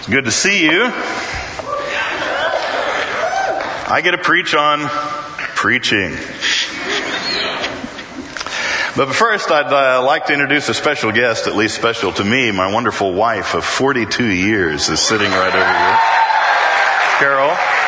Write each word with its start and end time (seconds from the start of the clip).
It's 0.00 0.08
good 0.08 0.24
to 0.24 0.30
see 0.30 0.64
you. 0.64 0.90
I 3.86 4.00
get 4.02 4.12
to 4.12 4.18
preach 4.18 4.54
on 4.54 4.88
preaching. 5.56 6.12
But 8.96 9.14
first, 9.14 9.50
I'd 9.50 9.70
uh, 9.70 10.02
like 10.02 10.24
to 10.28 10.32
introduce 10.32 10.70
a 10.70 10.74
special 10.74 11.12
guest, 11.12 11.46
at 11.46 11.54
least 11.54 11.74
special 11.76 12.12
to 12.14 12.24
me. 12.24 12.50
My 12.50 12.72
wonderful 12.72 13.12
wife 13.12 13.52
of 13.52 13.62
42 13.62 14.24
years 14.24 14.88
is 14.88 15.00
sitting 15.00 15.30
right 15.30 15.54
over 15.54 15.58
here. 15.58 15.98
Carol. 17.18 17.79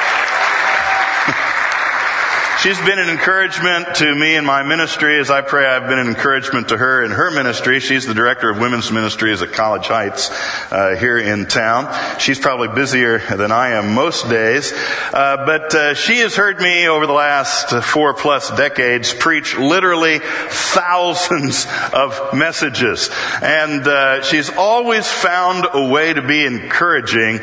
She's 2.63 2.79
been 2.79 3.01
an 3.01 3.09
encouragement 3.09 3.97
to 3.97 4.15
me 4.15 4.37
in 4.37 4.45
my 4.45 4.63
ministry 4.63 5.19
as 5.19 5.33
I 5.33 5.41
pray 5.41 5.67
I've 5.67 5.89
been 5.89 5.99
an 5.99 6.07
encouragement 6.07 6.69
to 6.69 6.77
her 6.77 7.03
in 7.03 7.11
her 7.11 7.33
ministry. 7.33 7.81
She's 7.81 8.07
the 8.07 8.15
director 8.15 8.51
of 8.51 8.61
women's 8.61 8.93
ministries 8.93 9.43
at 9.43 9.51
College 9.51 9.89
Heights 9.89 10.31
uh, 10.71 10.95
here 10.95 11.19
in 11.19 11.47
town. 11.47 11.93
She's 12.21 12.39
probably 12.39 12.69
busier 12.69 13.19
than 13.19 13.51
I 13.51 13.71
am 13.71 13.95
most 13.95 14.29
days, 14.29 14.73
uh, 14.73 15.45
but 15.45 15.75
uh, 15.75 15.95
she 15.95 16.19
has 16.19 16.37
heard 16.37 16.61
me 16.61 16.87
over 16.87 17.09
the 17.09 17.13
last 17.13 17.71
four 17.85 18.15
plus 18.15 18.49
decades 18.57 19.13
preach 19.13 19.59
literally 19.59 20.21
thousands 20.21 21.67
of 21.93 22.33
messages, 22.33 23.11
and 23.43 23.89
uh, 23.89 24.23
she's 24.23 24.51
always 24.51 25.11
found 25.11 25.67
a 25.75 25.89
way 25.89 26.13
to 26.13 26.23
be 26.23 26.47
encouraging 26.47 27.41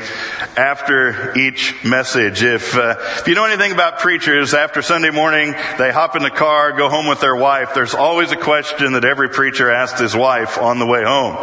after 0.55 1.37
each 1.37 1.75
message. 1.83 2.41
If 2.41 2.73
uh, 2.73 2.95
if 3.17 3.27
you 3.27 3.35
know 3.35 3.43
anything 3.43 3.73
about 3.73 3.99
preachers, 3.99 4.53
after 4.53 4.81
Sunday 4.81 5.08
Sunday 5.09 5.21
morning, 5.21 5.55
they 5.79 5.91
hop 5.91 6.15
in 6.15 6.21
the 6.21 6.29
car, 6.29 6.71
go 6.71 6.87
home 6.87 7.07
with 7.07 7.19
their 7.19 7.35
wife. 7.35 7.73
There's 7.73 7.95
always 7.95 8.31
a 8.31 8.35
question 8.35 8.93
that 8.93 9.03
every 9.03 9.27
preacher 9.27 9.71
asks 9.71 9.99
his 9.99 10.15
wife 10.15 10.59
on 10.59 10.77
the 10.77 10.85
way 10.85 11.03
home. 11.03 11.35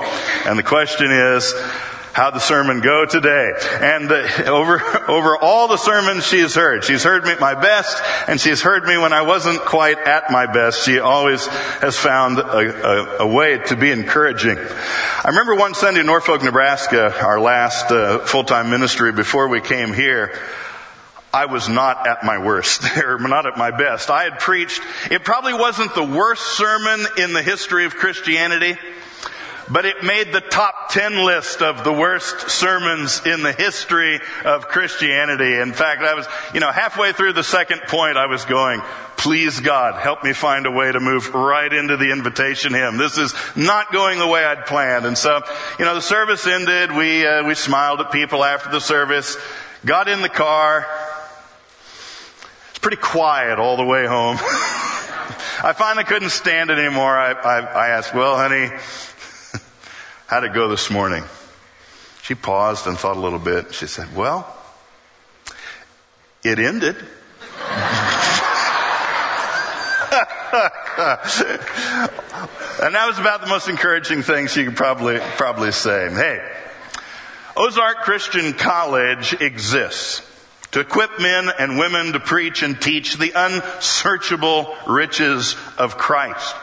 And 0.46 0.56
the 0.56 0.62
question 0.62 1.10
is, 1.10 1.52
how'd 2.12 2.34
the 2.34 2.38
sermon 2.38 2.80
go 2.80 3.06
today? 3.06 3.50
And 3.80 4.08
uh, 4.12 4.44
over, 4.46 4.80
over 5.10 5.36
all 5.36 5.66
the 5.66 5.78
sermons 5.78 6.24
she 6.24 6.38
has 6.42 6.54
heard, 6.54 6.84
she's 6.84 7.02
heard 7.02 7.24
me 7.24 7.32
at 7.32 7.40
my 7.40 7.54
best, 7.54 8.00
and 8.28 8.40
she's 8.40 8.62
heard 8.62 8.84
me 8.84 8.98
when 8.98 9.12
I 9.12 9.22
wasn't 9.22 9.58
quite 9.58 9.98
at 9.98 10.30
my 10.30 10.46
best. 10.46 10.84
She 10.84 11.00
always 11.00 11.44
has 11.46 11.96
found 11.96 12.38
a, 12.38 12.42
a, 12.44 13.18
a 13.22 13.26
way 13.26 13.58
to 13.58 13.74
be 13.74 13.90
encouraging. 13.90 14.58
I 14.58 15.28
remember 15.30 15.56
one 15.56 15.74
Sunday 15.74 16.00
in 16.00 16.06
Norfolk, 16.06 16.40
Nebraska, 16.44 17.20
our 17.20 17.40
last 17.40 17.90
uh, 17.90 18.20
full-time 18.20 18.70
ministry 18.70 19.10
before 19.10 19.48
we 19.48 19.60
came 19.60 19.92
here, 19.92 20.38
I 21.36 21.44
was 21.44 21.68
not 21.68 22.06
at 22.06 22.24
my 22.24 22.38
worst, 22.38 22.96
or 23.04 23.18
not 23.18 23.44
at 23.44 23.58
my 23.58 23.70
best. 23.70 24.08
I 24.08 24.24
had 24.24 24.38
preached, 24.38 24.80
it 25.10 25.22
probably 25.22 25.52
wasn't 25.52 25.94
the 25.94 26.02
worst 26.02 26.56
sermon 26.56 27.06
in 27.18 27.34
the 27.34 27.42
history 27.42 27.84
of 27.84 27.94
Christianity, 27.94 28.78
but 29.70 29.84
it 29.84 30.02
made 30.02 30.32
the 30.32 30.40
top 30.40 30.92
10 30.92 31.26
list 31.26 31.60
of 31.60 31.84
the 31.84 31.92
worst 31.92 32.48
sermons 32.48 33.20
in 33.26 33.42
the 33.42 33.52
history 33.52 34.18
of 34.46 34.68
Christianity. 34.68 35.58
In 35.58 35.74
fact, 35.74 36.00
I 36.00 36.14
was, 36.14 36.26
you 36.54 36.60
know, 36.60 36.72
halfway 36.72 37.12
through 37.12 37.34
the 37.34 37.44
second 37.44 37.82
point, 37.82 38.16
I 38.16 38.26
was 38.26 38.46
going, 38.46 38.80
please 39.18 39.60
God, 39.60 40.00
help 40.00 40.24
me 40.24 40.32
find 40.32 40.64
a 40.64 40.70
way 40.70 40.90
to 40.90 41.00
move 41.00 41.34
right 41.34 41.70
into 41.70 41.98
the 41.98 42.12
invitation 42.12 42.72
hymn. 42.72 42.96
This 42.96 43.18
is 43.18 43.34
not 43.54 43.92
going 43.92 44.18
the 44.18 44.26
way 44.26 44.42
I'd 44.42 44.64
planned. 44.64 45.04
And 45.04 45.18
so, 45.18 45.42
you 45.78 45.84
know, 45.84 45.96
the 45.96 46.00
service 46.00 46.46
ended. 46.46 46.92
We, 46.92 47.26
uh, 47.26 47.44
we 47.44 47.54
smiled 47.54 48.00
at 48.00 48.10
people 48.10 48.42
after 48.42 48.70
the 48.70 48.80
service, 48.80 49.36
got 49.84 50.08
in 50.08 50.22
the 50.22 50.30
car, 50.30 50.86
pretty 52.78 52.96
quiet 52.96 53.58
all 53.58 53.76
the 53.76 53.84
way 53.84 54.06
home. 54.06 54.36
I 55.62 55.74
finally 55.76 56.04
couldn't 56.04 56.30
stand 56.30 56.70
it 56.70 56.78
anymore. 56.78 57.16
I, 57.16 57.32
I, 57.32 57.60
I 57.60 57.88
asked, 57.88 58.14
well, 58.14 58.36
honey, 58.36 58.70
how'd 60.26 60.44
it 60.44 60.52
go 60.52 60.68
this 60.68 60.90
morning? 60.90 61.24
She 62.22 62.34
paused 62.34 62.86
and 62.86 62.98
thought 62.98 63.16
a 63.16 63.20
little 63.20 63.38
bit. 63.38 63.72
She 63.72 63.86
said, 63.86 64.14
well, 64.14 64.54
it 66.44 66.58
ended. 66.58 66.96
and 72.80 72.94
that 72.94 73.06
was 73.06 73.18
about 73.18 73.40
the 73.40 73.46
most 73.48 73.68
encouraging 73.68 74.22
thing 74.22 74.46
she 74.46 74.64
could 74.64 74.76
probably, 74.76 75.18
probably 75.36 75.72
say. 75.72 76.10
Hey, 76.10 76.40
Ozark 77.56 77.98
Christian 77.98 78.52
College 78.52 79.34
exists 79.40 80.20
to 80.72 80.80
equip 80.80 81.20
men 81.20 81.50
and 81.58 81.78
women 81.78 82.12
to 82.12 82.20
preach 82.20 82.62
and 82.62 82.80
teach 82.80 83.16
the 83.16 83.32
unsearchable 83.34 84.74
riches 84.86 85.56
of 85.78 85.96
Christ. 85.96 86.54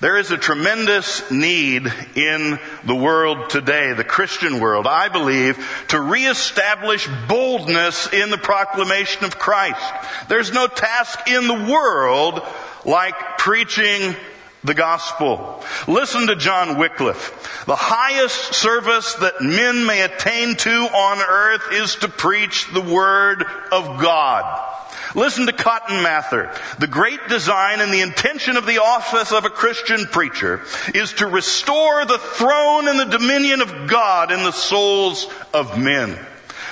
There 0.00 0.16
is 0.18 0.30
a 0.30 0.36
tremendous 0.36 1.30
need 1.30 1.90
in 2.14 2.58
the 2.84 2.94
world 2.94 3.48
today, 3.48 3.92
the 3.92 4.04
Christian 4.04 4.60
world, 4.60 4.86
I 4.86 5.08
believe, 5.08 5.56
to 5.88 6.00
reestablish 6.00 7.08
boldness 7.28 8.12
in 8.12 8.30
the 8.30 8.38
proclamation 8.38 9.24
of 9.24 9.38
Christ. 9.38 9.80
There's 10.28 10.52
no 10.52 10.66
task 10.66 11.28
in 11.28 11.46
the 11.46 11.72
world 11.72 12.42
like 12.84 13.14
preaching 13.38 14.14
the 14.64 14.74
gospel. 14.74 15.62
Listen 15.86 16.26
to 16.26 16.36
John 16.36 16.78
Wycliffe. 16.78 17.64
The 17.66 17.76
highest 17.76 18.54
service 18.54 19.14
that 19.14 19.42
men 19.42 19.86
may 19.86 20.00
attain 20.02 20.56
to 20.56 20.70
on 20.70 21.18
earth 21.20 21.72
is 21.72 21.96
to 21.96 22.08
preach 22.08 22.72
the 22.72 22.80
word 22.80 23.44
of 23.70 24.00
God. 24.00 24.70
Listen 25.14 25.46
to 25.46 25.52
Cotton 25.52 26.02
Mather. 26.02 26.50
The 26.78 26.86
great 26.86 27.28
design 27.28 27.80
and 27.80 27.92
the 27.92 28.00
intention 28.00 28.56
of 28.56 28.66
the 28.66 28.82
office 28.82 29.32
of 29.32 29.44
a 29.44 29.50
Christian 29.50 30.06
preacher 30.06 30.62
is 30.94 31.12
to 31.14 31.26
restore 31.26 32.04
the 32.04 32.18
throne 32.18 32.88
and 32.88 32.98
the 32.98 33.18
dominion 33.18 33.60
of 33.60 33.86
God 33.86 34.32
in 34.32 34.42
the 34.42 34.50
souls 34.50 35.28
of 35.52 35.78
men. 35.78 36.18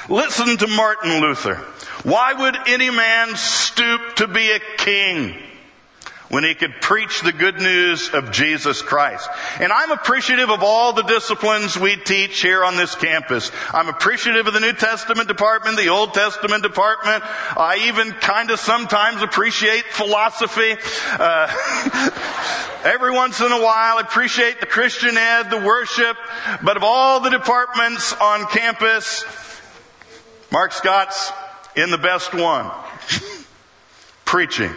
Listen 0.09 0.57
to 0.57 0.67
Martin 0.67 1.21
Luther. 1.21 1.57
Why 2.03 2.33
would 2.33 2.57
any 2.69 2.91
man 2.91 3.37
stoop 3.37 4.17
to 4.17 4.27
be 4.27 4.51
a 4.51 4.59
king? 4.79 5.37
When 6.33 6.45
he 6.45 6.55
could 6.55 6.81
preach 6.81 7.21
the 7.21 7.31
good 7.31 7.61
news 7.61 8.09
of 8.09 8.33
Jesus 8.33 8.81
Christ. 8.81 9.29
And 9.61 9.71
I'm 9.71 9.91
appreciative 9.91 10.49
of 10.49 10.63
all 10.63 10.95
the 10.95 11.03
disciplines 11.03 11.79
we 11.79 11.97
teach 11.97 12.41
here 12.41 12.65
on 12.65 12.79
this 12.79 12.95
campus. 12.95 13.53
I'm 13.71 13.91
appreciative 13.91 14.47
of 14.47 14.55
the 14.55 14.61
New 14.61 14.73
Testament 14.73 15.29
department, 15.29 15.77
the 15.77 15.91
Old 15.91 16.15
Testament 16.15 16.63
department. 16.63 17.23
I 17.23 17.85
even 17.89 18.13
kind 18.13 18.51
of 18.51 18.59
sometimes 18.59 19.21
appreciate 19.21 19.85
philosophy. 19.85 20.77
Uh, 21.19 22.11
every 22.85 23.13
once 23.13 23.39
in 23.41 23.53
a 23.53 23.63
while, 23.63 23.99
I 23.99 24.01
appreciate 24.01 24.59
the 24.59 24.67
Christian 24.67 25.19
ed, 25.19 25.51
the 25.51 25.61
worship. 25.61 26.17
But 26.65 26.79
of 26.79 26.83
all 26.83 27.21
the 27.21 27.29
departments 27.29 28.15
on 28.15 28.47
campus, 28.47 29.23
Mark 30.51 30.73
Scott's 30.73 31.31
in 31.77 31.91
the 31.91 31.99
best 31.99 32.33
one. 32.33 32.71
Preaching. 34.25 34.75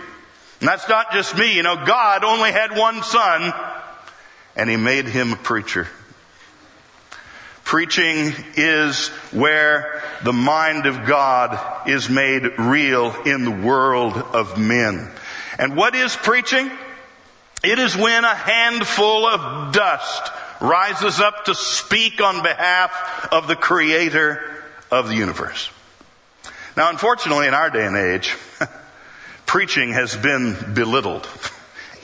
And 0.65 0.71
that's 0.71 0.89
not 0.89 1.11
just 1.11 1.37
me. 1.37 1.57
You 1.57 1.61
know, 1.61 1.85
God 1.85 2.23
only 2.23 2.51
had 2.51 2.75
one 2.75 3.03
son 3.03 3.53
and 4.55 4.67
he 4.67 4.77
made 4.77 5.05
him 5.05 5.33
a 5.33 5.35
preacher. 5.35 5.87
Preaching 7.63 8.33
is 8.55 9.09
where 9.31 10.01
the 10.23 10.33
mind 10.33 10.87
of 10.87 11.05
God 11.05 11.87
is 11.87 12.09
made 12.09 12.57
real 12.57 13.13
in 13.27 13.45
the 13.45 13.51
world 13.51 14.17
of 14.17 14.57
men. 14.57 15.11
And 15.59 15.77
what 15.77 15.93
is 15.93 16.15
preaching? 16.15 16.71
It 17.63 17.77
is 17.77 17.95
when 17.95 18.25
a 18.25 18.33
handful 18.33 19.27
of 19.27 19.71
dust 19.71 20.31
rises 20.61 21.19
up 21.19 21.45
to 21.45 21.53
speak 21.53 22.19
on 22.21 22.41
behalf 22.41 23.29
of 23.31 23.47
the 23.47 23.55
creator 23.55 24.41
of 24.89 25.09
the 25.09 25.15
universe. 25.15 25.69
Now, 26.75 26.89
unfortunately, 26.89 27.45
in 27.45 27.53
our 27.53 27.69
day 27.69 27.85
and 27.85 27.95
age, 27.95 28.35
preaching 29.45 29.94
has 29.94 30.16
been 30.16 30.73
belittled 30.73 31.28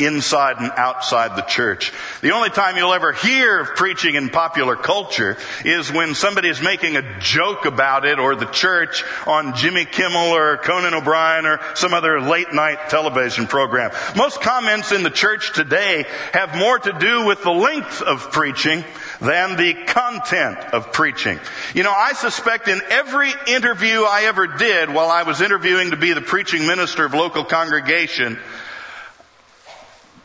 inside 0.06 0.58
and 0.60 0.72
outside 0.76 1.36
the 1.36 1.42
church. 1.44 1.92
The 2.22 2.32
only 2.32 2.50
time 2.50 2.78
you'll 2.78 2.94
ever 2.94 3.14
hear 3.14 3.60
of 3.60 3.76
preaching 3.76 4.16
in 4.16 4.30
popular 4.30 4.76
culture 4.76 5.38
is 5.64 5.92
when 5.92 6.16
somebody 6.16 6.50
is 6.50 6.62
making 6.62 6.98
a 6.98 7.20
joke 7.20 7.66
about 7.66 8.06
it 8.06 8.20
or 8.20 8.36
the 8.36 8.46
church 8.46 9.04
on 9.28 9.56
Jimmy 9.56 9.86
Kimmel 9.86 10.32
or 10.36 10.58
Conan 10.58 10.94
O'Brien 10.94 11.46
or 11.46 11.60
some 11.76 11.94
other 11.94 12.20
late 12.22 12.54
night 12.54 12.90
television 12.90 13.48
program. 13.48 13.92
Most 14.16 14.42
comments 14.42 14.92
in 14.92 15.04
the 15.04 15.10
church 15.10 15.54
today 15.54 16.06
have 16.34 16.56
more 16.56 16.80
to 16.80 16.94
do 16.94 17.26
with 17.26 17.44
the 17.44 17.52
length 17.52 18.02
of 18.02 18.32
preaching 18.32 18.84
than 19.22 19.56
the 19.56 19.76
content 19.86 20.58
of 20.74 20.92
preaching. 20.92 21.40
You 21.76 21.84
know, 21.84 21.94
I 21.94 22.14
suspect 22.14 22.68
in 22.68 22.82
every 22.90 23.32
interview 23.48 24.02
I 24.02 24.24
ever 24.26 24.48
did 24.48 24.90
while 24.90 25.10
I 25.10 25.24
was 25.24 25.42
interviewing 25.42 25.92
to 25.92 25.98
be 25.98 26.14
the 26.14 26.22
preaching 26.22 26.66
minister 26.66 27.06
of 27.06 27.14
local 27.14 27.46
congregation, 27.46 28.40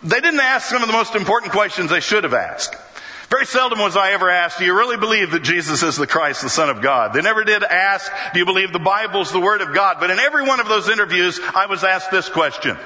they 0.03 0.21
didn't 0.21 0.41
ask 0.41 0.69
some 0.69 0.83
of 0.83 0.89
the 0.89 0.95
most 0.95 1.15
important 1.15 1.53
questions 1.53 1.91
they 1.91 2.01
should 2.01 2.25
have 2.25 2.35
asked. 2.35 2.75
Very 3.29 3.45
seldom 3.45 3.81
was 3.81 3.97
I 3.97 4.13
ever 4.13 4.31
asked, 4.31 4.61
do 4.61 4.65
you 4.65 4.75
really 4.75 4.97
believe 4.97 5.33
that 5.33 5.43
Jesus 5.43 5.83
is 5.83 5.97
the 5.97 6.07
Christ, 6.07 6.43
the 6.43 6.49
Son 6.49 6.71
of 6.71 6.81
God? 6.81 7.13
They 7.13 7.23
never 7.23 7.45
did 7.45 7.65
ask, 7.65 8.11
do 8.33 8.39
you 8.39 8.47
believe 8.47 8.73
the 8.73 8.79
Bible 8.79 9.21
is 9.21 9.33
the 9.33 9.41
Word 9.41 9.61
of 9.61 9.75
God? 9.75 9.97
But 9.99 10.11
in 10.11 10.21
every 10.21 10.47
one 10.47 10.61
of 10.61 10.69
those 10.69 10.89
interviews, 10.89 11.41
I 11.55 11.67
was 11.67 11.83
asked 11.83 12.11
this 12.11 12.29
question. 12.29 12.79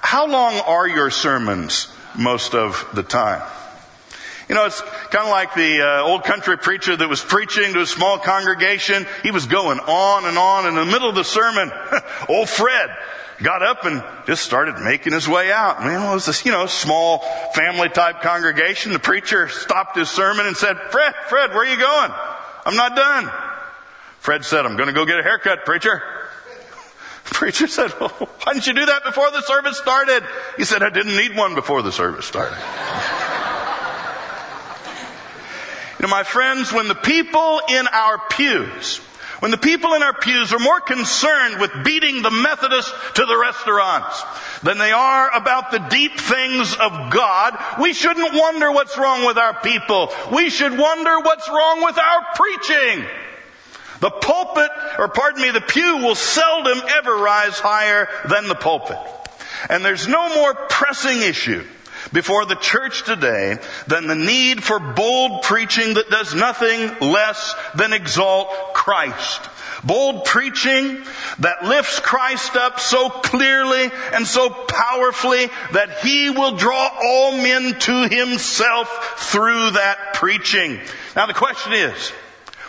How 0.00 0.26
long 0.26 0.54
are 0.54 0.88
your 0.88 1.10
sermons 1.10 1.88
most 2.16 2.54
of 2.54 2.88
the 2.94 3.02
time? 3.02 3.42
You 4.52 4.58
know, 4.58 4.66
it's 4.66 4.82
kind 4.82 5.24
of 5.24 5.30
like 5.30 5.54
the 5.54 5.80
uh, 5.80 6.02
old 6.02 6.24
country 6.24 6.58
preacher 6.58 6.94
that 6.94 7.08
was 7.08 7.22
preaching 7.22 7.72
to 7.72 7.80
a 7.80 7.86
small 7.86 8.18
congregation. 8.18 9.06
He 9.22 9.30
was 9.30 9.46
going 9.46 9.78
on 9.78 10.26
and 10.26 10.36
on. 10.36 10.66
In 10.66 10.74
the 10.74 10.84
middle 10.84 11.08
of 11.08 11.14
the 11.14 11.24
sermon, 11.24 11.72
old 12.28 12.50
Fred 12.50 12.90
got 13.42 13.62
up 13.62 13.86
and 13.86 14.04
just 14.26 14.44
started 14.44 14.78
making 14.78 15.14
his 15.14 15.26
way 15.26 15.50
out. 15.50 15.80
I 15.80 15.88
mean, 15.88 16.06
it 16.06 16.12
was 16.12 16.26
this, 16.26 16.44
you 16.44 16.52
know, 16.52 16.66
small 16.66 17.20
family 17.54 17.88
type 17.88 18.20
congregation. 18.20 18.92
The 18.92 18.98
preacher 18.98 19.48
stopped 19.48 19.96
his 19.96 20.10
sermon 20.10 20.44
and 20.44 20.54
said, 20.54 20.76
Fred, 20.90 21.14
Fred, 21.30 21.54
where 21.54 21.60
are 21.60 21.64
you 21.64 21.78
going? 21.78 22.10
I'm 22.66 22.76
not 22.76 22.94
done. 22.94 23.32
Fred 24.18 24.44
said, 24.44 24.66
I'm 24.66 24.76
going 24.76 24.88
to 24.88 24.94
go 24.94 25.06
get 25.06 25.18
a 25.18 25.22
haircut, 25.22 25.64
preacher. 25.64 26.02
The 27.24 27.34
preacher 27.38 27.68
said, 27.68 27.90
well, 27.98 28.10
why 28.10 28.52
didn't 28.52 28.66
you 28.66 28.74
do 28.74 28.84
that 28.84 29.02
before 29.02 29.30
the 29.30 29.40
service 29.40 29.78
started? 29.78 30.22
He 30.58 30.64
said, 30.64 30.82
I 30.82 30.90
didn't 30.90 31.16
need 31.16 31.38
one 31.38 31.54
before 31.54 31.80
the 31.80 31.90
service 31.90 32.26
started. 32.26 32.58
You 36.02 36.08
know, 36.08 36.14
my 36.14 36.24
friends, 36.24 36.72
when 36.72 36.88
the 36.88 36.96
people 36.96 37.60
in 37.68 37.86
our 37.86 38.18
pews 38.28 39.00
when 39.42 39.50
the 39.50 39.58
people 39.58 39.94
in 39.94 40.04
our 40.04 40.12
pews 40.12 40.52
are 40.52 40.60
more 40.60 40.78
concerned 40.78 41.60
with 41.60 41.72
beating 41.84 42.22
the 42.22 42.30
Methodists 42.30 42.92
to 43.14 43.26
the 43.26 43.36
restaurants 43.36 44.22
than 44.62 44.78
they 44.78 44.92
are 44.92 45.34
about 45.34 45.72
the 45.72 45.80
deep 45.80 46.16
things 46.16 46.72
of 46.74 47.10
God, 47.10 47.58
we 47.80 47.92
shouldn't 47.92 48.34
wonder 48.34 48.70
what's 48.70 48.96
wrong 48.96 49.26
with 49.26 49.38
our 49.38 49.54
people. 49.60 50.12
We 50.32 50.48
should 50.48 50.78
wonder 50.78 51.18
what's 51.18 51.48
wrong 51.48 51.82
with 51.82 51.98
our 51.98 52.20
preaching. 52.36 53.04
The 53.98 54.10
pulpit, 54.10 54.70
or 55.00 55.08
pardon 55.08 55.42
me, 55.42 55.50
the 55.50 55.60
pew 55.60 55.96
will 55.96 56.14
seldom 56.14 56.80
ever 56.98 57.16
rise 57.16 57.58
higher 57.58 58.08
than 58.28 58.46
the 58.46 58.54
pulpit. 58.54 58.98
And 59.68 59.84
there's 59.84 60.06
no 60.06 60.36
more 60.36 60.54
pressing 60.54 61.20
issue 61.20 61.66
before 62.12 62.46
the 62.46 62.56
church 62.56 63.04
today 63.04 63.56
than 63.86 64.06
the 64.06 64.14
need 64.14 64.62
for 64.62 64.78
bold 64.78 65.42
preaching 65.42 65.94
that 65.94 66.10
does 66.10 66.34
nothing 66.34 67.10
less 67.10 67.54
than 67.74 67.92
exalt 67.92 68.48
Christ. 68.74 69.40
Bold 69.84 70.24
preaching 70.24 71.02
that 71.40 71.64
lifts 71.64 71.98
Christ 71.98 72.56
up 72.56 72.78
so 72.78 73.08
clearly 73.08 73.90
and 74.12 74.26
so 74.26 74.48
powerfully 74.48 75.46
that 75.72 75.98
He 76.02 76.30
will 76.30 76.56
draw 76.56 76.88
all 77.02 77.32
men 77.32 77.78
to 77.80 78.08
Himself 78.08 78.88
through 79.32 79.70
that 79.72 80.14
preaching. 80.14 80.78
Now 81.16 81.26
the 81.26 81.34
question 81.34 81.72
is, 81.72 82.10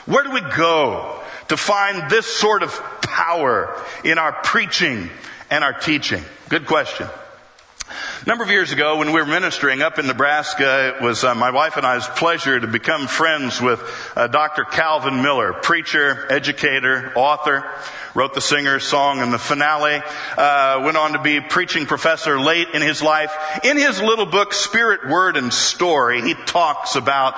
where 0.06 0.24
do 0.24 0.32
we 0.32 0.42
go 0.42 1.22
to 1.50 1.58
find 1.58 2.10
this 2.10 2.26
sort 2.26 2.64
of 2.64 2.72
power 3.02 3.80
in 4.04 4.18
our 4.18 4.32
preaching 4.32 5.10
and 5.52 5.64
our 5.64 5.74
teaching? 5.74 6.24
Good 6.50 6.66
question. 6.66 7.08
A 8.24 8.30
number 8.30 8.46
of 8.46 8.52
years 8.52 8.72
ago, 8.72 9.00
when 9.00 9.12
we 9.12 9.20
were 9.20 9.26
ministering 9.26 9.82
up 9.82 10.00
in 10.00 10.08
Nebraska, 10.08 10.96
it 10.96 11.04
was 11.04 11.26
uh, 11.26 11.36
my 11.36 11.52
wife 11.52 11.76
and 11.76 11.86
I's 11.86 12.08
pleasure 12.08 12.58
to 12.58 12.68
become 12.68 13.08
friends 13.08 13.60
with 13.60 13.84
uh, 14.16 14.28
Dr. 14.28 14.64
Calvin 14.64 15.22
Miller, 15.22 15.52
preacher, 15.52 16.32
educator, 16.32 17.12
author, 17.18 17.70
wrote 18.16 18.34
the 18.34 18.40
singer's 18.40 18.86
song 18.86 19.20
and 19.20 19.34
the 19.34 19.38
finale, 19.38 20.02
uh, 20.38 20.84
went 20.86 20.96
on 20.96 21.12
to 21.12 21.20
be 21.20 21.42
preaching 21.42 21.86
professor 21.86 22.40
late 22.40 22.70
in 22.74 22.82
his 22.82 23.02
life. 23.02 23.34
In 23.66 23.76
his 23.76 24.02
little 24.02 24.26
book, 24.26 24.54
Spirit, 24.54 25.06
Word, 25.06 25.36
and 25.36 25.54
Story, 25.54 26.22
he 26.22 26.34
talks 26.34 26.96
about 26.96 27.34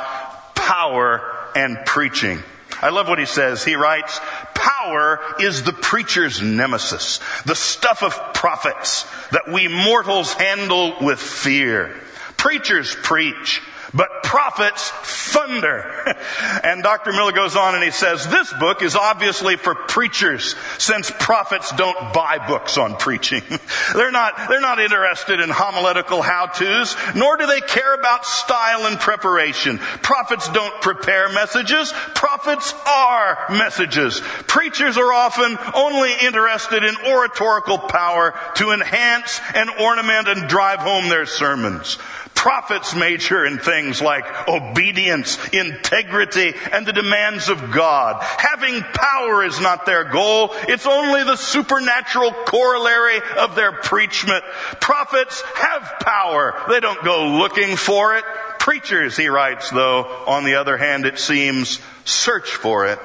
power 0.54 1.50
and 1.56 1.80
preaching. 1.88 2.44
I 2.82 2.90
love 2.90 3.08
what 3.08 3.20
he 3.20 3.26
says. 3.26 3.64
He 3.64 3.76
writes, 3.76 4.20
power 4.54 5.20
is 5.40 5.64
the 5.64 5.74
preacher's 5.74 6.42
nemesis, 6.42 7.20
the 7.46 7.56
stuff 7.56 8.04
of 8.04 8.34
prophets 8.34 9.06
that 9.32 9.48
we 9.48 9.68
mortals 9.68 10.34
handle 10.34 10.96
with 11.02 11.20
fear. 11.20 11.96
Preachers 12.38 12.96
preach. 13.04 13.62
But 13.96 14.24
prophets 14.24 14.92
thunder. 15.32 16.16
and 16.64 16.84
Dr. 16.84 17.14
Miller 17.14 17.32
goes 17.32 17.56
on 17.56 17.76
and 17.76 17.84
he 17.84 17.92
says, 17.92 18.28
this 18.28 18.52
book 18.60 18.82
is 18.82 18.96
obviously 18.96 19.56
for 19.56 19.74
preachers 19.74 20.56
since 20.78 21.10
prophets 21.18 21.72
don't 21.72 22.14
buy 22.14 22.46
books 22.46 22.78
on 22.78 22.98
preaching. 22.98 23.42
they're 23.94 24.12
not, 24.12 24.50
they're 24.50 24.60
not 24.60 24.80
interested 24.80 25.40
in 25.40 25.50
homiletical 25.50 26.22
how-tos, 26.22 26.98
nor 27.16 27.38
do 27.38 27.46
they 27.46 27.62
care 27.62 27.94
about 27.94 28.26
style 28.26 28.86
and 28.86 29.00
preparation. 29.00 29.78
Prophets 29.78 30.50
don't 30.50 30.82
prepare 30.82 31.30
messages. 31.30 31.94
Prophets 32.16 32.74
are 32.86 33.46
messages. 33.50 34.20
Preachers 34.48 34.98
are 34.98 35.14
often 35.14 35.58
only 35.74 36.12
interested 36.22 36.84
in 36.84 36.96
oratorical 37.08 37.78
power 37.78 38.34
to 38.56 38.72
enhance 38.72 39.40
and 39.54 39.70
ornament 39.80 40.28
and 40.28 40.50
drive 40.50 40.80
home 40.80 41.08
their 41.08 41.26
sermons. 41.26 41.98
Prophets 42.46 42.94
major 42.94 43.44
in 43.44 43.58
things 43.58 44.04
like 44.04 44.48
obedience, 44.48 45.44
integrity, 45.48 46.54
and 46.72 46.86
the 46.86 46.94
demands 46.94 47.50
of 47.50 47.72
God. 47.72 48.22
Having 48.22 48.84
power 48.84 49.44
is 49.44 49.60
not 49.60 49.88
their 49.88 50.04
goal. 50.04 50.52
It's 50.68 50.86
only 50.86 51.24
the 51.24 51.38
supernatural 51.38 52.30
corollary 52.46 53.20
of 53.40 53.56
their 53.56 53.72
preachment. 53.72 54.44
Prophets 54.80 55.42
have 55.56 55.96
power. 56.02 56.54
They 56.70 56.80
don't 56.82 57.04
go 57.04 57.30
looking 57.30 57.78
for 57.78 58.16
it. 58.16 58.24
Preachers, 58.60 59.18
he 59.18 59.28
writes, 59.28 59.72
though, 59.72 60.04
on 60.28 60.44
the 60.44 60.54
other 60.54 60.78
hand, 60.78 61.08
it 61.08 61.18
seems, 61.18 61.80
search 62.04 62.52
for 62.52 62.86
it, 62.86 63.00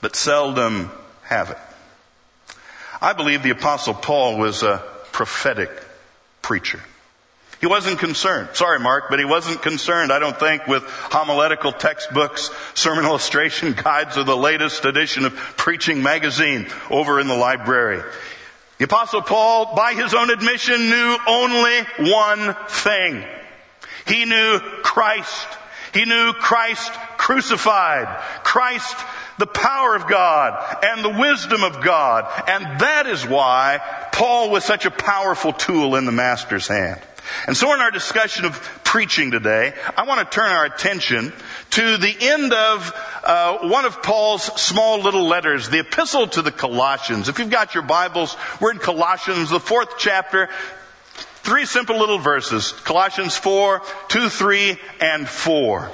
but 0.00 0.14
seldom 0.14 0.92
have 1.24 1.50
it. 1.50 1.58
I 3.02 3.12
believe 3.12 3.42
the 3.42 3.50
apostle 3.50 3.94
Paul 3.94 4.38
was 4.38 4.62
a 4.62 4.84
prophetic 5.10 5.70
preacher. 6.42 6.80
He 7.60 7.66
wasn't 7.66 7.98
concerned. 7.98 8.48
Sorry, 8.54 8.80
Mark, 8.80 9.10
but 9.10 9.18
he 9.18 9.26
wasn't 9.26 9.60
concerned, 9.60 10.10
I 10.10 10.18
don't 10.18 10.38
think, 10.38 10.66
with 10.66 10.82
homiletical 10.84 11.72
textbooks, 11.72 12.50
sermon 12.72 13.04
illustration 13.10 13.74
guides, 13.74 14.16
or 14.16 14.24
the 14.24 14.36
latest 14.36 14.86
edition 14.86 15.26
of 15.26 15.34
Preaching 15.34 16.02
Magazine 16.02 16.68
over 16.90 17.20
in 17.20 17.28
the 17.28 17.36
library. 17.36 18.02
The 18.78 18.86
apostle 18.86 19.20
Paul, 19.20 19.76
by 19.76 19.92
his 19.92 20.14
own 20.14 20.30
admission, 20.30 20.88
knew 20.88 21.18
only 21.26 21.80
one 22.10 22.54
thing. 22.68 23.24
He 24.06 24.24
knew 24.24 24.58
Christ. 24.82 25.46
He 25.92 26.06
knew 26.06 26.32
Christ 26.32 26.90
crucified. 27.18 28.06
Christ 28.42 28.96
the 29.40 29.46
power 29.46 29.96
of 29.96 30.06
God 30.06 30.78
and 30.82 31.04
the 31.04 31.18
wisdom 31.18 31.64
of 31.64 31.82
God. 31.82 32.26
And 32.46 32.80
that 32.80 33.06
is 33.06 33.26
why 33.26 33.80
Paul 34.12 34.50
was 34.50 34.64
such 34.64 34.86
a 34.86 34.90
powerful 34.90 35.52
tool 35.52 35.96
in 35.96 36.06
the 36.06 36.12
master's 36.12 36.68
hand. 36.68 37.00
And 37.46 37.56
so 37.56 37.72
in 37.74 37.80
our 37.80 37.90
discussion 37.90 38.44
of 38.44 38.54
preaching 38.84 39.30
today, 39.30 39.72
I 39.96 40.04
want 40.04 40.20
to 40.20 40.34
turn 40.34 40.50
our 40.50 40.64
attention 40.64 41.32
to 41.70 41.96
the 41.96 42.16
end 42.20 42.52
of 42.52 42.92
uh, 43.24 43.68
one 43.68 43.84
of 43.84 44.02
Paul's 44.02 44.44
small 44.60 45.00
little 45.00 45.26
letters, 45.26 45.68
the 45.68 45.80
epistle 45.80 46.26
to 46.28 46.42
the 46.42 46.52
Colossians. 46.52 47.28
If 47.28 47.38
you've 47.38 47.50
got 47.50 47.74
your 47.74 47.84
Bibles, 47.84 48.36
we're 48.60 48.72
in 48.72 48.78
Colossians, 48.78 49.50
the 49.50 49.60
fourth 49.60 49.98
chapter, 49.98 50.48
three 51.42 51.66
simple 51.66 51.98
little 51.98 52.18
verses. 52.18 52.72
Colossians 52.72 53.36
4, 53.36 53.82
2, 54.08 54.28
3, 54.28 54.76
and 55.00 55.28
4. 55.28 55.90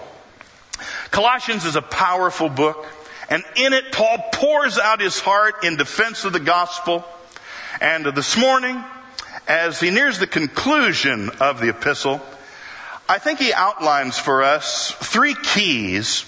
Colossians 1.11 1.65
is 1.65 1.77
a 1.77 1.83
powerful 1.83 2.49
book, 2.49 2.87
and 3.31 3.45
in 3.57 3.73
it 3.73 3.93
Paul 3.93 4.19
pours 4.33 4.79
out 4.79 5.01
his 5.01 5.19
heart 5.19 5.65
in 5.65 5.77
defense 5.77 6.25
of 6.25 6.33
the 6.33 6.41
gospel. 6.41 7.05
And 7.81 8.07
this 8.07 8.37
morning, 8.37 8.83
as 9.47 9.81
he 9.81 9.91
nears 9.91 10.19
the 10.19 10.27
conclusion 10.27 11.31
of 11.41 11.61
the 11.61 11.69
epistle, 11.69 12.21
I 13.09 13.19
think 13.19 13.39
he 13.39 13.53
outlines 13.53 14.19
for 14.19 14.43
us 14.43 14.91
three 14.91 15.35
keys 15.35 16.25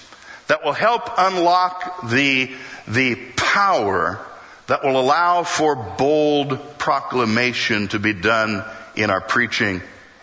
that 0.47 0.63
will 0.63 0.73
help 0.73 1.09
unlock 1.17 2.09
the, 2.09 2.51
the 2.87 3.15
power 3.35 4.25
that 4.67 4.83
will 4.83 4.99
allow 4.99 5.43
for 5.43 5.75
bold 5.75 6.77
proclamation 6.77 7.87
to 7.89 7.99
be 7.99 8.13
done 8.13 8.63
in 8.95 9.09
our 9.09 9.21
preaching 9.21 9.81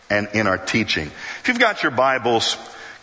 and 0.08 0.28
in 0.32 0.46
our 0.46 0.58
teaching. 0.58 1.10
If 1.40 1.48
you've 1.48 1.58
got 1.58 1.82
your 1.82 1.92
Bibles, 1.92 2.56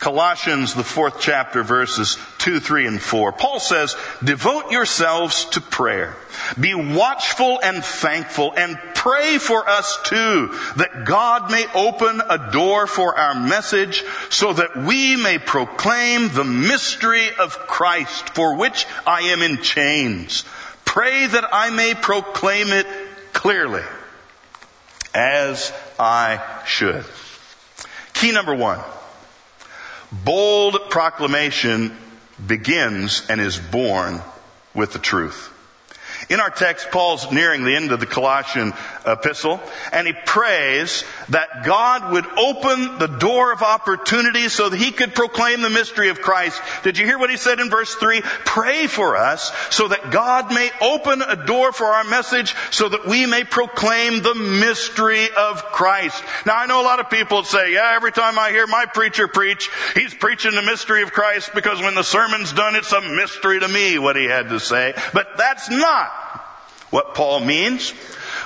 Colossians, 0.03 0.73
the 0.73 0.83
fourth 0.83 1.21
chapter, 1.21 1.63
verses 1.63 2.17
2, 2.39 2.59
3, 2.59 2.87
and 2.87 3.01
4. 3.01 3.31
Paul 3.31 3.61
says, 3.61 3.95
devote 4.21 4.69
yourselves 4.69 5.45
to 5.45 5.61
prayer. 5.61 6.13
Be 6.59 6.73
watchful 6.73 7.61
and 7.63 7.81
thankful 7.81 8.53
and 8.57 8.77
pray 8.95 9.37
for 9.37 9.67
us 9.67 9.97
too, 10.03 10.53
that 10.75 11.05
God 11.05 11.49
may 11.49 11.65
open 11.73 12.21
a 12.29 12.51
door 12.51 12.85
for 12.85 13.17
our 13.17 13.33
message 13.33 14.03
so 14.29 14.51
that 14.51 14.75
we 14.75 15.15
may 15.15 15.37
proclaim 15.37 16.27
the 16.27 16.43
mystery 16.43 17.29
of 17.39 17.57
Christ 17.59 18.31
for 18.31 18.57
which 18.57 18.85
I 19.07 19.21
am 19.21 19.41
in 19.41 19.61
chains. 19.61 20.43
Pray 20.83 21.27
that 21.27 21.45
I 21.49 21.69
may 21.69 21.93
proclaim 21.93 22.73
it 22.73 22.87
clearly 23.31 23.83
as 25.15 25.71
I 25.97 26.41
should. 26.65 27.05
Key 28.11 28.33
number 28.33 28.53
one. 28.53 28.81
Bold 30.13 30.89
proclamation 30.89 31.95
begins 32.45 33.25
and 33.29 33.41
is 33.41 33.57
born 33.57 34.21
with 34.75 34.93
the 34.93 34.99
truth. 34.99 35.52
In 36.29 36.39
our 36.39 36.49
text, 36.49 36.89
Paul's 36.91 37.31
nearing 37.31 37.63
the 37.63 37.75
end 37.75 37.91
of 37.91 37.99
the 37.99 38.05
Colossian 38.05 38.73
epistle, 39.05 39.61
and 39.91 40.07
he 40.07 40.13
prays 40.13 41.03
that 41.29 41.65
God 41.65 42.11
would 42.11 42.25
open 42.37 42.97
the 42.99 43.07
door 43.07 43.51
of 43.51 43.61
opportunity 43.61 44.49
so 44.49 44.69
that 44.69 44.77
he 44.77 44.91
could 44.91 45.13
proclaim 45.13 45.61
the 45.61 45.69
mystery 45.69 46.09
of 46.09 46.21
Christ. 46.21 46.61
Did 46.83 46.97
you 46.97 47.05
hear 47.05 47.19
what 47.19 47.29
he 47.29 47.37
said 47.37 47.59
in 47.59 47.69
verse 47.69 47.93
3? 47.95 48.21
Pray 48.45 48.87
for 48.87 49.17
us 49.17 49.51
so 49.69 49.87
that 49.89 50.11
God 50.11 50.53
may 50.53 50.71
open 50.81 51.21
a 51.21 51.45
door 51.45 51.71
for 51.71 51.85
our 51.85 52.03
message 52.03 52.55
so 52.71 52.89
that 52.89 53.05
we 53.05 53.25
may 53.25 53.43
proclaim 53.43 54.21
the 54.21 54.35
mystery 54.35 55.27
of 55.37 55.63
Christ. 55.65 56.23
Now 56.45 56.57
I 56.57 56.65
know 56.65 56.81
a 56.81 56.83
lot 56.83 56.99
of 56.99 57.09
people 57.09 57.43
say, 57.43 57.73
yeah, 57.73 57.93
every 57.95 58.11
time 58.11 58.39
I 58.39 58.51
hear 58.51 58.67
my 58.67 58.85
preacher 58.85 59.27
preach, 59.27 59.69
he's 59.95 60.13
preaching 60.13 60.55
the 60.55 60.61
mystery 60.61 61.03
of 61.03 61.11
Christ 61.11 61.51
because 61.53 61.81
when 61.81 61.95
the 61.95 62.03
sermon's 62.03 62.53
done, 62.53 62.75
it's 62.75 62.91
a 62.91 63.01
mystery 63.01 63.59
to 63.59 63.67
me 63.67 63.99
what 63.99 64.15
he 64.15 64.25
had 64.25 64.49
to 64.49 64.59
say. 64.59 64.93
But 65.13 65.37
that's 65.37 65.69
not 65.69 66.11
what 66.93 67.15
Paul 67.15 67.39
means. 67.39 67.91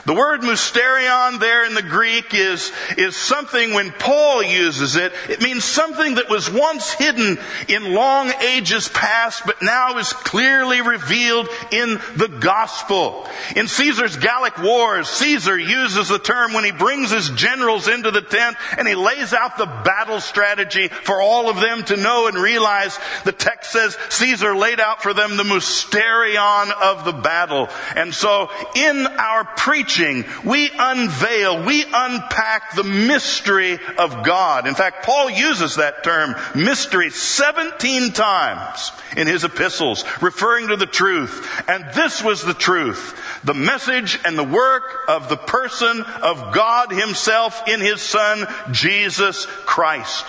The 0.07 0.13
word 0.13 0.39
mysterion 0.39 1.41
there 1.41 1.65
in 1.65 1.73
the 1.73 1.81
Greek 1.81 2.33
is, 2.33 2.71
is 2.97 3.17
something 3.17 3.73
when 3.73 3.91
Paul 3.91 4.41
uses 4.41 4.95
it, 4.95 5.11
it 5.27 5.41
means 5.41 5.65
something 5.65 6.15
that 6.15 6.29
was 6.29 6.49
once 6.49 6.93
hidden 6.93 7.37
in 7.67 7.93
long 7.93 8.31
ages 8.41 8.87
past, 8.87 9.43
but 9.45 9.61
now 9.61 9.97
is 9.97 10.13
clearly 10.13 10.79
revealed 10.79 11.49
in 11.71 11.99
the 12.15 12.29
gospel. 12.39 13.27
In 13.57 13.67
Caesar's 13.67 14.15
Gallic 14.15 14.57
Wars, 14.59 15.09
Caesar 15.09 15.59
uses 15.59 16.07
the 16.07 16.19
term 16.19 16.53
when 16.53 16.63
he 16.63 16.71
brings 16.71 17.11
his 17.11 17.29
generals 17.31 17.89
into 17.89 18.09
the 18.09 18.21
tent 18.21 18.55
and 18.77 18.87
he 18.87 18.95
lays 18.95 19.33
out 19.33 19.57
the 19.57 19.65
battle 19.65 20.21
strategy 20.21 20.87
for 20.87 21.21
all 21.21 21.49
of 21.49 21.57
them 21.57 21.83
to 21.83 21.97
know 21.97 22.27
and 22.27 22.37
realize. 22.37 22.97
The 23.25 23.33
text 23.33 23.73
says 23.73 23.97
Caesar 24.07 24.55
laid 24.55 24.79
out 24.79 25.03
for 25.03 25.13
them 25.13 25.35
the 25.35 25.43
mysterion 25.43 26.71
of 26.71 27.03
the 27.03 27.11
battle. 27.11 27.67
And 27.93 28.13
so 28.13 28.49
in 28.73 29.05
our 29.05 29.43
preaching, 29.43 29.96
we 30.45 30.69
unveil, 30.77 31.63
we 31.63 31.83
unpack 31.83 32.75
the 32.75 32.83
mystery 32.83 33.79
of 33.97 34.23
God. 34.23 34.67
In 34.67 34.75
fact, 34.75 35.05
Paul 35.05 35.29
uses 35.29 35.75
that 35.75 36.03
term, 36.03 36.35
mystery, 36.55 37.09
17 37.09 38.11
times 38.13 38.91
in 39.15 39.27
his 39.27 39.43
epistles, 39.43 40.03
referring 40.21 40.67
to 40.67 40.75
the 40.75 40.85
truth. 40.85 41.47
And 41.67 41.85
this 41.93 42.23
was 42.23 42.43
the 42.43 42.53
truth. 42.53 43.19
The 43.43 43.53
message 43.53 44.19
and 44.23 44.37
the 44.37 44.43
work 44.43 44.83
of 45.07 45.29
the 45.29 45.37
person 45.37 46.01
of 46.01 46.53
God 46.53 46.91
himself 46.91 47.67
in 47.67 47.79
his 47.79 48.01
son, 48.01 48.45
Jesus 48.71 49.45
Christ. 49.65 50.25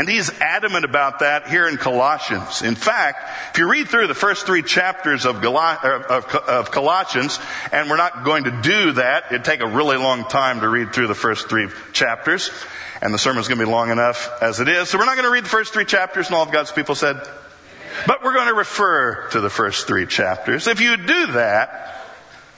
And 0.00 0.08
he's 0.08 0.30
adamant 0.40 0.86
about 0.86 1.18
that 1.18 1.46
here 1.48 1.68
in 1.68 1.76
Colossians. 1.76 2.62
In 2.62 2.74
fact, 2.74 3.18
if 3.50 3.58
you 3.58 3.70
read 3.70 3.86
through 3.86 4.06
the 4.06 4.14
first 4.14 4.46
three 4.46 4.62
chapters 4.62 5.26
er, 5.26 5.28
of, 5.28 6.24
of, 6.24 6.70
Colossians, 6.70 7.38
and 7.70 7.90
we're 7.90 7.98
not 7.98 8.24
going 8.24 8.44
to 8.44 8.62
do 8.62 8.92
that, 8.92 9.24
it'd 9.26 9.44
take 9.44 9.60
a 9.60 9.66
really 9.66 9.98
long 9.98 10.24
time 10.24 10.60
to 10.60 10.70
read 10.70 10.94
through 10.94 11.08
the 11.08 11.14
first 11.14 11.50
three 11.50 11.68
chapters, 11.92 12.50
and 13.02 13.12
the 13.12 13.18
sermon's 13.18 13.46
going 13.46 13.58
to 13.58 13.66
be 13.66 13.70
long 13.70 13.90
enough 13.90 14.30
as 14.40 14.58
it 14.58 14.68
is. 14.68 14.88
So 14.88 14.96
we're 14.96 15.04
not 15.04 15.16
going 15.16 15.26
to 15.26 15.32
read 15.32 15.44
the 15.44 15.50
first 15.50 15.74
three 15.74 15.84
chapters, 15.84 16.28
and 16.28 16.34
all 16.34 16.44
of 16.44 16.50
God's 16.50 16.72
people 16.72 16.94
said, 16.94 17.20
but 18.06 18.24
we're 18.24 18.32
going 18.32 18.48
to 18.48 18.54
refer 18.54 19.28
to 19.32 19.40
the 19.42 19.50
first 19.50 19.86
three 19.86 20.06
chapters. 20.06 20.66
If 20.66 20.80
you 20.80 20.96
do 20.96 21.26
that, 21.32 21.99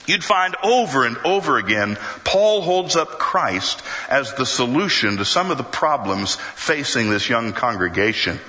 You'd 0.05 0.23
find 0.23 0.55
over 0.63 1.05
and 1.05 1.17
over 1.19 1.57
again, 1.57 1.97
Paul 2.23 2.61
holds 2.61 2.95
up 2.95 3.19
Christ 3.19 3.81
as 4.09 4.33
the 4.33 4.45
solution 4.45 5.17
to 5.17 5.25
some 5.25 5.49
of 5.49 5.57
the 5.57 5.63
problems 5.63 6.35
facing 6.35 7.09
this 7.09 7.29
young 7.29 7.53
congregation. 7.53 8.39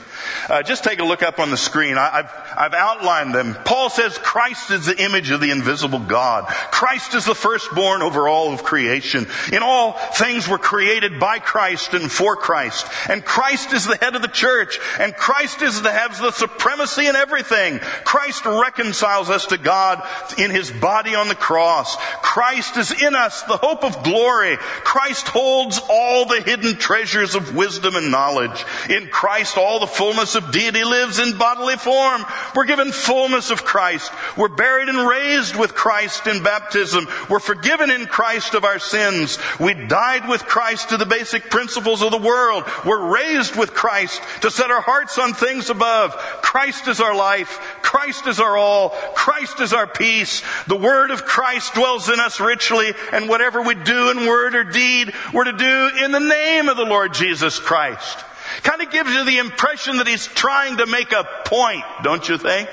Uh, 0.49 0.62
just 0.62 0.85
take 0.85 0.99
a 0.99 1.04
look 1.04 1.23
up 1.23 1.38
on 1.38 1.50
the 1.50 1.56
screen. 1.56 1.97
I, 1.97 2.23
have 2.23 2.54
I've 2.56 2.75
outlined 2.75 3.35
them. 3.35 3.56
Paul 3.64 3.90
says 3.90 4.16
Christ 4.18 4.71
is 4.71 4.87
the 4.87 5.02
image 5.02 5.30
of 5.30 5.40
the 5.40 5.50
invisible 5.50 5.99
God. 5.99 6.47
Christ 6.47 7.14
is 7.14 7.25
the 7.25 7.35
firstborn 7.35 8.02
over 8.02 8.28
all 8.28 8.52
of 8.52 8.64
creation. 8.64 9.26
In 9.52 9.62
all 9.62 9.92
things 9.92 10.49
were 10.49 10.59
created 10.59 11.18
by 11.18 11.38
Christ 11.38 11.94
and 11.94 12.11
for 12.11 12.37
Christ. 12.37 12.87
And 13.09 13.25
Christ 13.25 13.73
is 13.73 13.87
the 13.87 13.97
head 13.97 14.14
of 14.14 14.23
the 14.23 14.28
church. 14.28 14.78
And 14.99 15.16
Christ 15.16 15.62
is 15.62 15.83
the, 15.83 15.90
has 15.90 16.18
the 16.18 16.33
supremacy 16.33 17.06
in 17.06 17.16
everything. 17.16 17.78
Christ 18.04 18.44
reconciles 18.44 19.30
us 19.30 19.47
to 19.47 19.59
God 19.59 20.02
in 20.38 20.50
his 20.50 20.71
body 20.71 21.14
on 21.14 21.28
the 21.28 21.35
cross. 21.35 21.97
Christ 22.23 22.76
is 22.76 23.02
in 23.02 23.14
us, 23.14 23.42
the 23.42 23.56
hope 23.56 23.85
of 23.85 24.02
glory. 24.02 24.56
Christ 24.59 25.28
holds 25.28 25.80
all 25.88 26.26
the 26.26 26.40
hidden 26.40 26.76
treasures 26.76 27.35
of 27.35 27.54
wisdom 27.54 27.97
and 27.97 28.11
knowledge. 28.11 28.64
In 28.88 29.09
Christ 29.09 29.56
all 29.56 29.80
the 29.80 29.87
fullness 30.04 30.34
of 30.34 30.52
deity 30.52 30.84
lives 30.84 31.18
in 31.18 31.38
bodily 31.38 31.76
form. 31.76 32.23
We're 32.54 32.66
given 32.66 32.92
fullness 32.92 33.50
of 33.50 33.64
Christ. 33.64 34.12
We're 34.37 34.49
buried 34.49 34.90
and 34.90 35.08
raised 35.08 35.56
with 35.56 35.75
Christ 35.75 36.26
in 36.26 36.42
baptism. 36.42 37.08
We're 37.30 37.40
forgiven 37.40 37.90
in 37.90 38.04
Christ 38.04 38.52
of 38.52 38.64
our 38.64 38.78
sins. 38.78 39.38
We 39.58 39.73
died 39.73 40.28
with 40.28 40.44
Christ 40.44 40.90
to 40.90 40.99
the 40.99 41.06
basic 41.06 41.49
principles 41.49 42.02
of 42.02 42.11
the 42.11 42.18
world. 42.18 42.64
We're 42.84 43.14
raised 43.14 43.56
with 43.56 43.73
Christ 43.73 44.20
to 44.42 44.50
set 44.50 44.70
our 44.70 44.82
hearts 44.82 45.16
on 45.16 45.32
things 45.32 45.70
above. 45.70 46.12
Christ 46.42 46.87
is 46.87 47.00
our 47.00 47.16
life. 47.16 47.58
Christ 47.80 48.26
is 48.26 48.40
our 48.40 48.58
all. 48.58 48.90
Christ 49.14 49.61
is 49.61 49.73
our 49.73 49.87
peace. 49.87 50.42
The 50.66 50.76
word 50.76 51.12
of 51.12 51.25
Christ 51.25 51.73
dwells 51.73 52.11
in 52.11 52.20
us 52.20 52.40
richly 52.40 52.92
and 53.12 53.26
whatever 53.26 53.62
we 53.62 53.75
do 53.75 54.11
in 54.11 54.26
word 54.26 54.54
or 54.54 54.64
deed, 54.64 55.14
we're 55.32 55.44
to 55.44 55.56
do 55.56 56.04
in 56.04 56.12
the 56.12 56.20
name 56.20 56.68
of 56.68 56.76
the 56.76 56.84
Lord 56.84 57.14
Jesus 57.14 57.58
Christ. 57.58 58.18
Kind 58.62 58.82
of 58.82 58.90
gives 58.90 59.12
you 59.12 59.25
the 59.25 59.38
impression 59.38 59.99
that 59.99 60.06
he's 60.06 60.26
trying 60.26 60.78
to 60.78 60.87
make 60.87 61.12
a 61.12 61.26
point, 61.44 61.84
don't 62.02 62.28
you 62.28 62.38
think? 62.38 62.68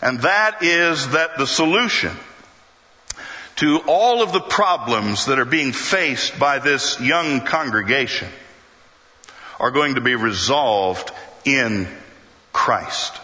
And 0.00 0.20
that 0.22 0.62
is 0.62 1.10
that 1.10 1.38
the 1.38 1.46
solution 1.46 2.16
to 3.56 3.78
all 3.86 4.22
of 4.22 4.32
the 4.32 4.40
problems 4.40 5.26
that 5.26 5.38
are 5.38 5.44
being 5.44 5.72
faced 5.72 6.38
by 6.38 6.58
this 6.58 7.00
young 7.00 7.42
congregation 7.42 8.28
are 9.60 9.70
going 9.70 9.94
to 9.94 10.00
be 10.00 10.16
resolved 10.16 11.12
in 11.44 11.86
Christ. 12.52 13.20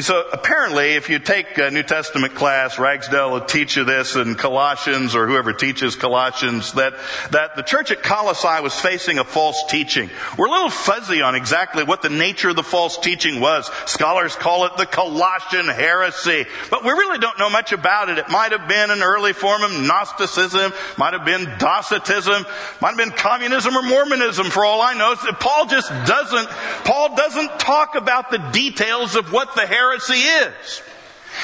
So 0.00 0.24
apparently, 0.32 0.94
if 0.94 1.08
you 1.08 1.20
take 1.20 1.56
a 1.56 1.70
New 1.70 1.84
Testament 1.84 2.34
class, 2.34 2.80
Ragsdale 2.80 3.30
will 3.30 3.44
teach 3.44 3.76
you 3.76 3.84
this 3.84 4.16
in 4.16 4.34
Colossians 4.34 5.14
or 5.14 5.28
whoever 5.28 5.52
teaches 5.52 5.94
Colossians, 5.94 6.72
that, 6.72 6.94
that 7.30 7.54
the 7.54 7.62
church 7.62 7.92
at 7.92 8.02
Colossae 8.02 8.60
was 8.60 8.74
facing 8.74 9.20
a 9.20 9.24
false 9.24 9.62
teaching. 9.68 10.10
We're 10.36 10.48
a 10.48 10.50
little 10.50 10.68
fuzzy 10.68 11.22
on 11.22 11.36
exactly 11.36 11.84
what 11.84 12.02
the 12.02 12.08
nature 12.08 12.48
of 12.48 12.56
the 12.56 12.64
false 12.64 12.98
teaching 12.98 13.38
was. 13.38 13.70
Scholars 13.86 14.34
call 14.34 14.66
it 14.66 14.76
the 14.76 14.84
Colossian 14.84 15.68
heresy, 15.68 16.44
but 16.70 16.82
we 16.82 16.90
really 16.90 17.18
don't 17.18 17.38
know 17.38 17.50
much 17.50 17.70
about 17.70 18.08
it. 18.08 18.18
It 18.18 18.28
might 18.28 18.50
have 18.50 18.66
been 18.66 18.90
an 18.90 19.00
early 19.00 19.32
form 19.32 19.62
of 19.62 19.70
Gnosticism, 19.70 20.72
might 20.98 21.12
have 21.12 21.24
been 21.24 21.44
Docetism, 21.58 22.44
might 22.80 22.96
have 22.96 22.98
been 22.98 23.12
communism 23.12 23.76
or 23.76 23.82
Mormonism 23.82 24.46
for 24.46 24.64
all 24.64 24.82
I 24.82 24.94
know. 24.94 25.14
Paul 25.38 25.66
just 25.66 25.88
doesn't, 25.88 26.48
Paul 26.84 27.14
doesn't 27.14 27.60
talk 27.60 27.94
about 27.94 28.32
the 28.32 28.38
details 28.52 29.14
of 29.14 29.32
what 29.32 29.54
the 29.54 29.64
heresy 29.64 29.83
heresy 29.84 30.14
is. 30.14 30.82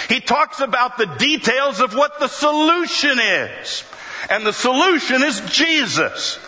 He 0.09 0.21
talks 0.21 0.61
about 0.61 0.99
the 0.99 1.07
details 1.07 1.81
of 1.81 1.95
what 1.95 2.19
the 2.21 2.29
solution 2.29 3.19
is. 3.19 3.85
And 4.29 4.47
the 4.47 4.53
solution 4.53 5.23
is 5.23 5.41
Jesus. 5.51 6.39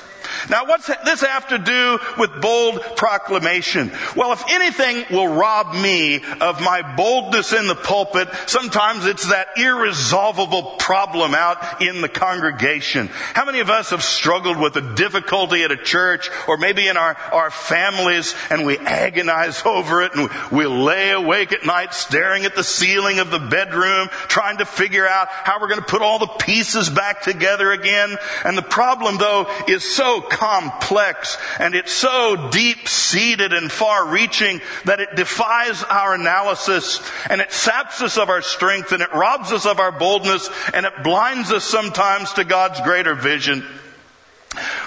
Now 0.50 0.66
what's 0.66 0.86
this 0.86 1.20
have 1.20 1.48
to 1.48 1.58
do 1.58 1.98
with 2.18 2.40
bold 2.40 2.80
proclamation? 2.96 3.92
Well, 4.16 4.32
if 4.32 4.42
anything 4.48 5.04
will 5.10 5.28
rob 5.28 5.74
me 5.74 6.22
of 6.40 6.60
my 6.60 6.96
boldness 6.96 7.52
in 7.52 7.66
the 7.66 7.74
pulpit, 7.74 8.28
sometimes 8.46 9.06
it's 9.06 9.28
that 9.28 9.48
irresolvable 9.56 10.76
problem 10.78 11.34
out 11.34 11.82
in 11.82 12.00
the 12.00 12.08
congregation. 12.08 13.08
How 13.34 13.44
many 13.44 13.60
of 13.60 13.70
us 13.70 13.90
have 13.90 14.02
struggled 14.02 14.58
with 14.58 14.76
a 14.76 14.94
difficulty 14.94 15.62
at 15.62 15.72
a 15.72 15.76
church 15.76 16.30
or 16.48 16.56
maybe 16.56 16.88
in 16.88 16.96
our, 16.96 17.16
our 17.32 17.50
families 17.50 18.34
and 18.50 18.64
we 18.64 18.78
agonize 18.78 19.62
over 19.66 20.02
it 20.02 20.14
and 20.14 20.30
we 20.50 20.66
lay 20.66 21.10
awake 21.10 21.52
at 21.52 21.66
night 21.66 21.94
staring 21.94 22.44
at 22.44 22.54
the 22.54 22.64
ceiling 22.64 23.18
of 23.18 23.30
the 23.30 23.38
bedroom 23.38 24.08
trying 24.28 24.58
to 24.58 24.64
figure 24.64 25.06
out 25.06 25.28
how 25.28 25.60
we're 25.60 25.68
going 25.68 25.80
to 25.80 25.86
put 25.86 26.02
all 26.02 26.18
the 26.18 26.26
pieces 26.26 26.88
back 26.88 27.22
together 27.22 27.72
again. 27.72 28.16
And 28.44 28.56
the 28.56 28.62
problem 28.62 29.18
though 29.18 29.46
is 29.68 29.84
so 29.84 30.21
complex 30.22 31.36
and 31.58 31.74
it's 31.74 31.92
so 31.92 32.48
deep 32.50 32.88
seated 32.88 33.52
and 33.52 33.70
far 33.70 34.08
reaching 34.08 34.60
that 34.84 35.00
it 35.00 35.14
defies 35.16 35.82
our 35.84 36.14
analysis 36.14 37.00
and 37.28 37.40
it 37.40 37.52
saps 37.52 38.00
us 38.02 38.16
of 38.18 38.28
our 38.28 38.42
strength 38.42 38.92
and 38.92 39.02
it 39.02 39.12
robs 39.12 39.52
us 39.52 39.66
of 39.66 39.80
our 39.80 39.92
boldness 39.92 40.48
and 40.74 40.86
it 40.86 40.92
blinds 41.02 41.52
us 41.52 41.64
sometimes 41.64 42.32
to 42.32 42.44
God's 42.44 42.80
greater 42.80 43.14
vision. 43.14 43.64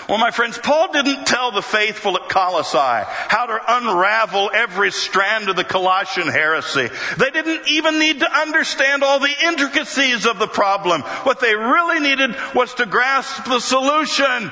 Well, 0.07 0.19
my 0.19 0.29
friends, 0.29 0.59
Paul 0.59 0.91
didn't 0.91 1.25
tell 1.25 1.51
the 1.51 1.63
faithful 1.63 2.15
at 2.15 2.29
Colossae 2.29 2.77
how 2.77 3.47
to 3.47 3.59
unravel 3.67 4.51
every 4.53 4.91
strand 4.91 5.49
of 5.49 5.55
the 5.55 5.63
Colossian 5.63 6.27
heresy. 6.27 6.89
They 7.17 7.31
didn't 7.31 7.67
even 7.69 7.97
need 7.97 8.19
to 8.19 8.31
understand 8.31 9.03
all 9.03 9.19
the 9.19 9.33
intricacies 9.45 10.27
of 10.27 10.37
the 10.37 10.47
problem. 10.47 11.01
What 11.01 11.39
they 11.39 11.55
really 11.55 11.99
needed 11.99 12.35
was 12.53 12.75
to 12.75 12.85
grasp 12.85 13.45
the 13.45 13.59
solution. 13.59 14.51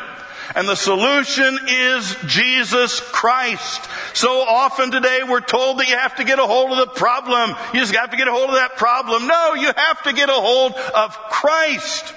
And 0.56 0.68
the 0.68 0.76
solution 0.76 1.58
is 1.68 2.16
Jesus 2.28 3.00
Christ. 3.00 3.90
So 4.14 4.42
often 4.42 4.92
today 4.92 5.22
we're 5.28 5.42
told 5.42 5.80
that 5.80 5.90
you 5.90 5.98
have 5.98 6.16
to 6.18 6.24
get 6.24 6.38
a 6.38 6.46
hold 6.46 6.72
of 6.72 6.78
the 6.78 6.94
problem. 6.94 7.56
You 7.74 7.80
just 7.80 7.96
have 7.96 8.12
to 8.12 8.18
get 8.18 8.28
a 8.28 8.32
hold 8.32 8.50
of 8.50 8.56
that 8.56 8.78
problem. 8.78 9.26
No, 9.26 9.56
you 9.56 9.72
have 9.76 10.04
to 10.04 10.14
get 10.14 10.30
a 10.30 10.34
hold 10.34 10.74
of 10.74 11.18
Christ. 11.30 12.14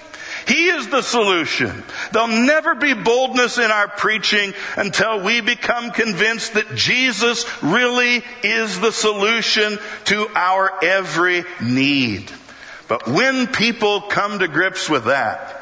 He 0.46 0.68
is 0.68 0.88
the 0.88 1.02
solution. 1.02 1.82
There'll 2.12 2.28
never 2.28 2.74
be 2.76 2.94
boldness 2.94 3.58
in 3.58 3.70
our 3.70 3.88
preaching 3.88 4.54
until 4.76 5.22
we 5.22 5.40
become 5.40 5.90
convinced 5.90 6.54
that 6.54 6.74
Jesus 6.76 7.46
really 7.62 8.22
is 8.44 8.78
the 8.78 8.92
solution 8.92 9.78
to 10.04 10.28
our 10.36 10.84
every 10.84 11.44
need. 11.60 12.30
But 12.86 13.08
when 13.08 13.48
people 13.48 14.02
come 14.02 14.38
to 14.38 14.46
grips 14.46 14.88
with 14.88 15.06
that, 15.06 15.55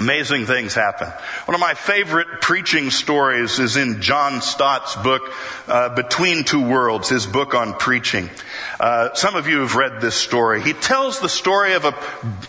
amazing 0.00 0.46
things 0.46 0.74
happen. 0.74 1.08
One 1.44 1.54
of 1.54 1.60
my 1.60 1.74
favorite 1.74 2.40
preaching 2.40 2.90
stories 2.90 3.58
is 3.58 3.76
in 3.76 4.00
John 4.00 4.40
Stott's 4.40 4.96
book, 4.96 5.30
uh, 5.68 5.90
Between 5.90 6.44
Two 6.44 6.66
Worlds, 6.66 7.10
his 7.10 7.26
book 7.26 7.54
on 7.54 7.74
preaching. 7.74 8.30
Uh, 8.80 9.12
some 9.12 9.36
of 9.36 9.46
you 9.46 9.60
have 9.60 9.76
read 9.76 10.00
this 10.00 10.14
story. 10.14 10.62
He 10.62 10.72
tells 10.72 11.20
the 11.20 11.28
story 11.28 11.74
of 11.74 11.84
a, 11.84 11.94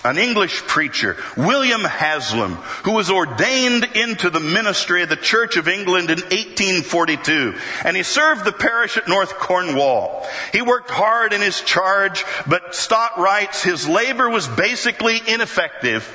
an 0.05 0.17
English 0.17 0.61
preacher, 0.61 1.17
William 1.35 1.81
Haslam, 1.81 2.55
who 2.85 2.93
was 2.93 3.11
ordained 3.11 3.83
into 3.95 4.29
the 4.29 4.39
ministry 4.39 5.03
of 5.03 5.09
the 5.09 5.17
Church 5.17 5.57
of 5.57 5.67
England 5.67 6.09
in 6.09 6.19
1842, 6.19 7.55
and 7.83 7.97
he 7.97 8.03
served 8.03 8.45
the 8.45 8.53
parish 8.53 8.95
at 8.95 9.09
North 9.09 9.33
Cornwall. 9.33 10.25
He 10.53 10.61
worked 10.61 10.89
hard 10.89 11.33
in 11.33 11.41
his 11.41 11.59
charge, 11.59 12.23
but 12.47 12.75
Stott 12.75 13.19
writes 13.19 13.61
his 13.61 13.89
labor 13.89 14.29
was 14.29 14.47
basically 14.47 15.19
ineffective 15.27 16.09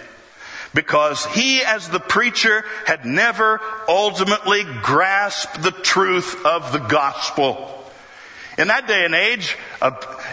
because 0.76 1.24
he 1.26 1.64
as 1.64 1.88
the 1.88 1.98
preacher 1.98 2.64
had 2.84 3.04
never 3.04 3.60
ultimately 3.88 4.62
grasped 4.82 5.60
the 5.62 5.72
truth 5.72 6.44
of 6.44 6.72
the 6.72 6.78
gospel. 6.78 7.72
In 8.58 8.68
that 8.68 8.86
day 8.86 9.04
and 9.04 9.14
age, 9.14 9.56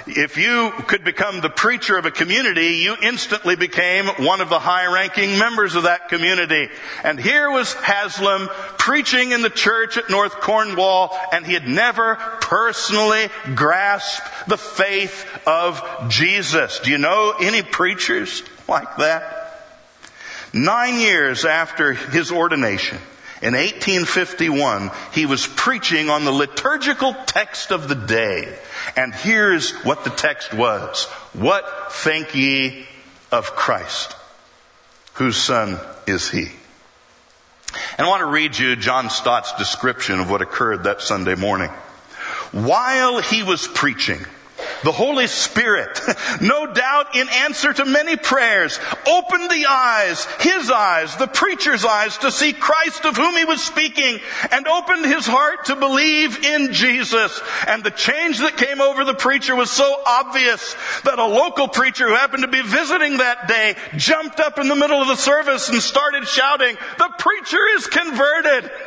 if 0.07 0.37
you 0.37 0.71
could 0.87 1.03
become 1.03 1.41
the 1.41 1.49
preacher 1.49 1.97
of 1.97 2.05
a 2.05 2.11
community, 2.11 2.75
you 2.77 2.95
instantly 3.01 3.57
became 3.57 4.05
one 4.05 4.39
of 4.39 4.47
the 4.47 4.59
high 4.59 4.85
ranking 4.93 5.37
members 5.37 5.75
of 5.75 5.83
that 5.83 6.07
community. 6.07 6.69
And 7.03 7.19
here 7.19 7.51
was 7.51 7.73
Haslam 7.73 8.47
preaching 8.77 9.31
in 9.31 9.41
the 9.41 9.49
church 9.49 9.97
at 9.97 10.09
North 10.09 10.39
Cornwall, 10.39 11.17
and 11.33 11.45
he 11.45 11.53
had 11.53 11.67
never 11.67 12.15
personally 12.39 13.27
grasped 13.55 14.47
the 14.47 14.57
faith 14.57 15.25
of 15.45 15.81
Jesus. 16.07 16.79
Do 16.79 16.91
you 16.91 16.99
know 16.99 17.33
any 17.41 17.61
preachers 17.61 18.43
like 18.69 18.97
that? 18.97 19.42
Nine 20.53 20.99
years 20.99 21.45
after 21.45 21.93
his 21.93 22.31
ordination, 22.31 22.99
in 23.41 23.55
1851, 23.55 24.91
he 25.11 25.25
was 25.25 25.45
preaching 25.47 26.09
on 26.09 26.23
the 26.23 26.31
liturgical 26.31 27.13
text 27.25 27.71
of 27.71 27.89
the 27.89 27.95
day. 27.95 28.57
And 28.95 29.13
here's 29.13 29.71
what 29.83 30.03
the 30.05 30.11
text 30.11 30.53
was. 30.53 31.05
What 31.33 31.91
think 31.91 32.35
ye 32.35 32.85
of 33.31 33.55
Christ? 33.55 34.15
Whose 35.15 35.35
son 35.35 35.79
is 36.07 36.29
he? 36.29 36.51
And 37.97 38.05
I 38.05 38.09
want 38.09 38.21
to 38.21 38.27
read 38.27 38.57
you 38.57 38.75
John 38.75 39.09
Stott's 39.09 39.53
description 39.53 40.19
of 40.19 40.29
what 40.29 40.41
occurred 40.41 40.83
that 40.83 41.01
Sunday 41.01 41.35
morning. 41.35 41.71
While 42.51 43.21
he 43.21 43.43
was 43.43 43.67
preaching, 43.67 44.23
the 44.83 44.91
Holy 44.91 45.27
Spirit, 45.27 45.99
no 46.41 46.67
doubt 46.67 47.15
in 47.15 47.27
answer 47.29 47.73
to 47.73 47.85
many 47.85 48.15
prayers, 48.15 48.79
opened 49.07 49.49
the 49.49 49.65
eyes, 49.67 50.25
his 50.39 50.69
eyes, 50.69 51.15
the 51.17 51.27
preacher's 51.27 51.85
eyes 51.85 52.17
to 52.19 52.31
see 52.31 52.53
Christ 52.53 53.05
of 53.05 53.15
whom 53.15 53.35
he 53.35 53.45
was 53.45 53.63
speaking 53.63 54.19
and 54.51 54.67
opened 54.67 55.05
his 55.05 55.25
heart 55.25 55.65
to 55.65 55.75
believe 55.75 56.43
in 56.43 56.73
Jesus. 56.73 57.41
And 57.67 57.83
the 57.83 57.91
change 57.91 58.39
that 58.39 58.57
came 58.57 58.81
over 58.81 59.03
the 59.03 59.13
preacher 59.13 59.55
was 59.55 59.71
so 59.71 60.01
obvious 60.05 60.75
that 61.03 61.19
a 61.19 61.25
local 61.25 61.67
preacher 61.67 62.07
who 62.07 62.15
happened 62.15 62.43
to 62.43 62.49
be 62.49 62.61
visiting 62.61 63.17
that 63.17 63.47
day 63.47 63.75
jumped 63.95 64.39
up 64.39 64.59
in 64.59 64.67
the 64.67 64.75
middle 64.75 65.01
of 65.01 65.07
the 65.07 65.15
service 65.15 65.69
and 65.69 65.81
started 65.81 66.27
shouting, 66.27 66.75
the 66.97 67.09
preacher 67.17 67.59
is 67.75 67.87
converted. 67.87 68.71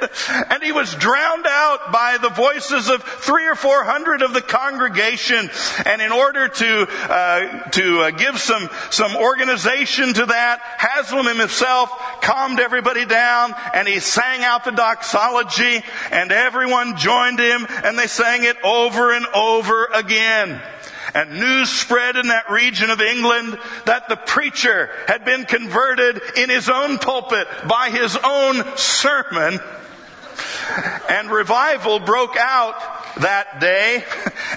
And 0.49 0.63
he 0.63 0.73
was 0.73 0.95
drowned 0.95 1.47
out 1.47 1.93
by 1.93 2.19
the 2.21 2.29
voices 2.29 2.89
of 2.89 3.03
three 3.03 3.47
or 3.47 3.55
four 3.55 3.85
hundred 3.85 4.23
of 4.23 4.33
the 4.33 4.43
congregation 4.43 5.51
and 5.87 6.03
in 6.03 6.13
order 6.13 6.49
to 6.49 6.87
uh, 6.89 7.71
to 7.71 8.01
uh, 8.01 8.11
give 8.11 8.39
some 8.39 8.69
some 8.91 9.17
organization 9.17 10.13
to 10.15 10.27
that, 10.27 10.61
Haslam 10.61 11.27
himself 11.39 11.91
calmed 12.21 12.61
everybody 12.61 13.07
down, 13.07 13.55
and 13.73 13.87
he 13.87 14.01
sang 14.01 14.43
out 14.43 14.65
the 14.65 14.73
doxology, 14.73 15.83
and 16.11 16.33
everyone 16.33 16.97
joined 16.97 17.39
him, 17.39 17.67
and 17.85 17.99
they 17.99 18.09
sang 18.09 18.45
it 18.45 18.57
over 18.65 19.15
and 19.15 19.27
over 19.35 19.87
again. 19.95 20.61
And 21.15 21.39
news 21.39 21.71
spread 21.71 22.17
in 22.17 22.29
that 22.29 22.51
region 22.51 22.91
of 22.91 23.01
England 23.01 23.57
that 23.85 24.09
the 24.09 24.17
preacher 24.17 24.91
had 25.07 25.25
been 25.25 25.45
converted 25.45 26.21
in 26.37 26.51
his 26.51 26.69
own 26.69 26.99
pulpit 26.99 27.47
by 27.69 27.91
his 27.91 28.19
own 28.23 28.77
sermon. 28.77 29.61
And 31.09 31.31
revival 31.31 32.01
broke 32.01 32.37
out 32.37 32.75
that 33.21 33.61
day 33.61 34.05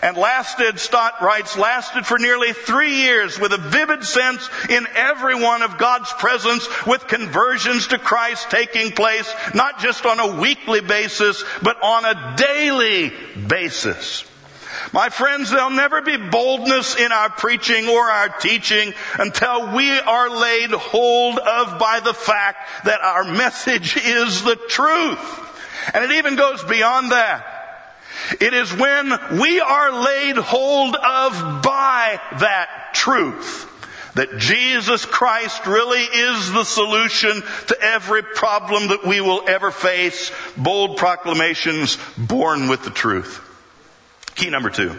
and 0.02 0.18
lasted, 0.18 0.80
Stott 0.80 1.22
writes, 1.22 1.58
lasted 1.58 2.06
for 2.06 2.18
nearly 2.18 2.54
three 2.54 2.96
years 2.96 3.40
with 3.40 3.54
a 3.54 3.58
vivid 3.58 4.04
sense 4.04 4.50
in 4.70 4.88
everyone 4.96 5.62
of 5.62 5.78
God's 5.78 6.12
presence 6.14 6.68
with 6.86 7.08
conversions 7.08 7.88
to 7.88 8.00
Christ 8.00 8.50
taking 8.50 8.92
place, 8.92 9.32
not 9.54 9.80
just 9.80 10.06
on 10.06 10.20
a 10.20 10.40
weekly 10.40 10.82
basis, 10.82 11.44
but 11.62 11.82
on 11.82 12.06
a 12.06 12.36
daily 12.36 13.12
basis. 13.48 14.26
My 14.94 15.10
friends, 15.10 15.52
there'll 15.52 15.70
never 15.70 16.02
be 16.02 16.18
boldness 16.18 16.96
in 16.96 17.12
our 17.12 17.30
preaching 17.30 17.88
or 17.88 18.04
our 18.04 18.30
teaching 18.30 18.94
until 19.18 19.76
we 19.76 19.92
are 20.00 20.30
laid 20.30 20.72
hold 20.72 21.38
of 21.38 21.80
by 21.80 22.00
the 22.00 22.14
fact 22.14 22.86
that 22.86 23.02
our 23.02 23.24
message 23.24 23.98
is 23.98 24.44
the 24.44 24.56
truth. 24.56 25.49
And 25.94 26.04
it 26.04 26.12
even 26.18 26.36
goes 26.36 26.64
beyond 26.64 27.12
that. 27.12 27.46
It 28.40 28.54
is 28.54 28.74
when 28.74 29.12
we 29.40 29.60
are 29.60 30.04
laid 30.04 30.38
hold 30.38 30.96
of 30.96 31.64
by 31.64 32.20
that 32.40 32.94
truth 32.94 33.68
that 34.16 34.38
Jesus 34.38 35.06
Christ 35.06 35.66
really 35.66 36.02
is 36.02 36.52
the 36.52 36.64
solution 36.64 37.42
to 37.68 37.78
every 37.82 38.22
problem 38.22 38.90
that 38.90 39.06
we 39.06 39.22
will 39.22 39.48
ever 39.48 39.72
face. 39.72 40.32
Bold 40.58 40.98
proclamations 40.98 41.98
born 42.18 42.68
with 42.68 42.84
the 42.84 42.90
truth. 42.90 43.42
Key 44.36 44.50
number 44.50 44.70
two. 44.70 44.96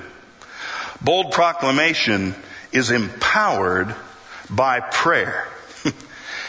Bold 1.02 1.32
proclamation 1.32 2.34
is 2.72 2.90
empowered 2.90 3.94
by 4.48 4.80
prayer. 4.80 5.48
you 5.84 5.92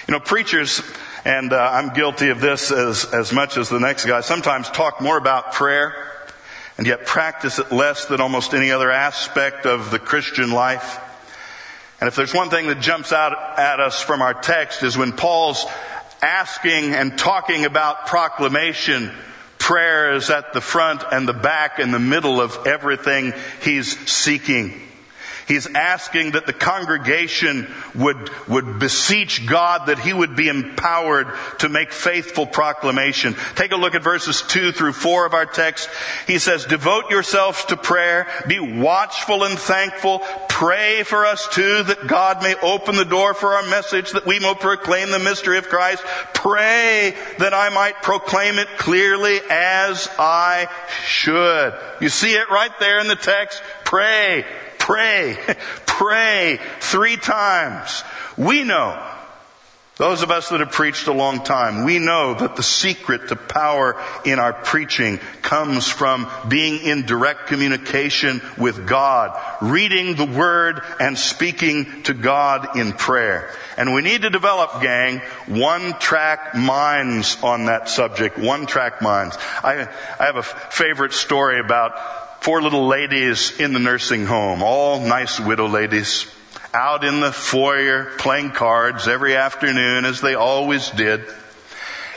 know, 0.09 0.19
preachers, 0.19 0.81
and 1.23 1.53
uh, 1.53 1.69
I'm 1.71 1.93
guilty 1.93 2.29
of 2.29 2.41
this 2.41 2.71
as, 2.71 3.05
as 3.05 3.31
much 3.31 3.57
as 3.57 3.69
the 3.69 3.79
next 3.79 4.05
guy, 4.05 4.21
sometimes 4.21 4.69
talk 4.69 5.01
more 5.01 5.17
about 5.17 5.53
prayer 5.53 5.93
and 6.77 6.87
yet 6.87 7.05
practice 7.05 7.59
it 7.59 7.71
less 7.71 8.05
than 8.05 8.21
almost 8.21 8.53
any 8.53 8.71
other 8.71 8.89
aspect 8.89 9.65
of 9.65 9.91
the 9.91 9.99
Christian 9.99 10.51
life. 10.51 10.99
And 11.99 12.07
if 12.07 12.15
there's 12.15 12.33
one 12.33 12.49
thing 12.49 12.67
that 12.67 12.79
jumps 12.79 13.13
out 13.13 13.59
at 13.59 13.79
us 13.79 14.01
from 14.01 14.23
our 14.23 14.33
text 14.33 14.81
is 14.81 14.97
when 14.97 15.11
Paul's 15.11 15.65
asking 16.23 16.95
and 16.95 17.17
talking 17.17 17.65
about 17.65 18.07
proclamation, 18.07 19.11
prayer 19.59 20.13
is 20.13 20.31
at 20.31 20.53
the 20.53 20.61
front 20.61 21.03
and 21.11 21.27
the 21.27 21.33
back 21.33 21.77
and 21.77 21.93
the 21.93 21.99
middle 21.99 22.41
of 22.41 22.65
everything 22.65 23.33
he's 23.61 23.95
seeking. 24.09 24.81
He's 25.51 25.67
asking 25.67 26.31
that 26.31 26.45
the 26.45 26.53
congregation 26.53 27.67
would, 27.93 28.29
would 28.47 28.79
beseech 28.79 29.45
God 29.45 29.87
that 29.87 29.99
he 29.99 30.13
would 30.13 30.33
be 30.33 30.47
empowered 30.47 31.27
to 31.59 31.67
make 31.67 31.91
faithful 31.91 32.45
proclamation. 32.45 33.35
Take 33.55 33.73
a 33.73 33.75
look 33.75 33.93
at 33.93 34.01
verses 34.01 34.43
2 34.43 34.71
through 34.71 34.93
4 34.93 35.25
of 35.25 35.33
our 35.33 35.45
text. 35.45 35.89
He 36.25 36.39
says, 36.39 36.63
devote 36.63 37.09
yourselves 37.09 37.65
to 37.65 37.75
prayer, 37.75 38.27
be 38.47 38.61
watchful 38.61 39.43
and 39.43 39.59
thankful, 39.59 40.19
pray 40.47 41.03
for 41.03 41.25
us 41.25 41.45
too 41.49 41.83
that 41.83 42.07
God 42.07 42.41
may 42.41 42.55
open 42.55 42.95
the 42.95 43.03
door 43.03 43.33
for 43.33 43.55
our 43.55 43.69
message 43.69 44.11
that 44.11 44.25
we 44.25 44.39
may 44.39 44.55
proclaim 44.55 45.11
the 45.11 45.19
mystery 45.19 45.57
of 45.57 45.67
Christ. 45.67 46.01
Pray 46.33 47.13
that 47.39 47.53
I 47.53 47.67
might 47.67 48.01
proclaim 48.01 48.57
it 48.57 48.69
clearly 48.77 49.41
as 49.49 50.07
I 50.17 50.69
should. 51.03 51.73
You 51.99 52.07
see 52.07 52.35
it 52.35 52.49
right 52.49 52.71
there 52.79 53.01
in 53.01 53.09
the 53.09 53.17
text. 53.17 53.61
Pray. 53.83 54.45
Pray. 54.91 55.37
Pray 55.85 56.59
three 56.81 57.15
times. 57.15 58.03
We 58.35 58.63
know 58.63 58.99
Those 60.01 60.23
of 60.23 60.31
us 60.31 60.49
that 60.49 60.61
have 60.61 60.71
preached 60.71 61.05
a 61.05 61.13
long 61.13 61.43
time, 61.43 61.83
we 61.83 61.99
know 61.99 62.33
that 62.33 62.55
the 62.55 62.63
secret 62.63 63.27
to 63.27 63.35
power 63.35 64.01
in 64.25 64.39
our 64.39 64.51
preaching 64.51 65.19
comes 65.43 65.87
from 65.87 66.27
being 66.47 66.81
in 66.83 67.05
direct 67.05 67.45
communication 67.45 68.41
with 68.57 68.87
God, 68.87 69.39
reading 69.61 70.15
the 70.15 70.25
Word 70.25 70.81
and 70.99 71.15
speaking 71.15 72.01
to 72.03 72.15
God 72.15 72.77
in 72.77 72.93
prayer. 72.93 73.53
And 73.77 73.93
we 73.93 74.01
need 74.01 74.23
to 74.23 74.31
develop, 74.31 74.81
gang, 74.81 75.19
one 75.45 75.93
track 75.99 76.55
minds 76.55 77.37
on 77.43 77.65
that 77.65 77.87
subject, 77.87 78.39
one 78.39 78.65
track 78.65 79.03
minds. 79.03 79.37
I, 79.63 79.87
I 80.19 80.25
have 80.25 80.37
a 80.37 80.41
favorite 80.41 81.13
story 81.13 81.59
about 81.59 82.20
four 82.41 82.59
little 82.59 82.87
ladies 82.87 83.59
in 83.59 83.71
the 83.71 83.79
nursing 83.79 84.25
home, 84.25 84.63
all 84.63 84.99
nice 84.99 85.39
widow 85.39 85.67
ladies 85.67 86.25
out 86.73 87.03
in 87.03 87.19
the 87.19 87.31
foyer 87.31 88.05
playing 88.17 88.49
cards 88.49 89.07
every 89.07 89.35
afternoon 89.35 90.05
as 90.05 90.21
they 90.21 90.33
always 90.33 90.89
did. 90.89 91.23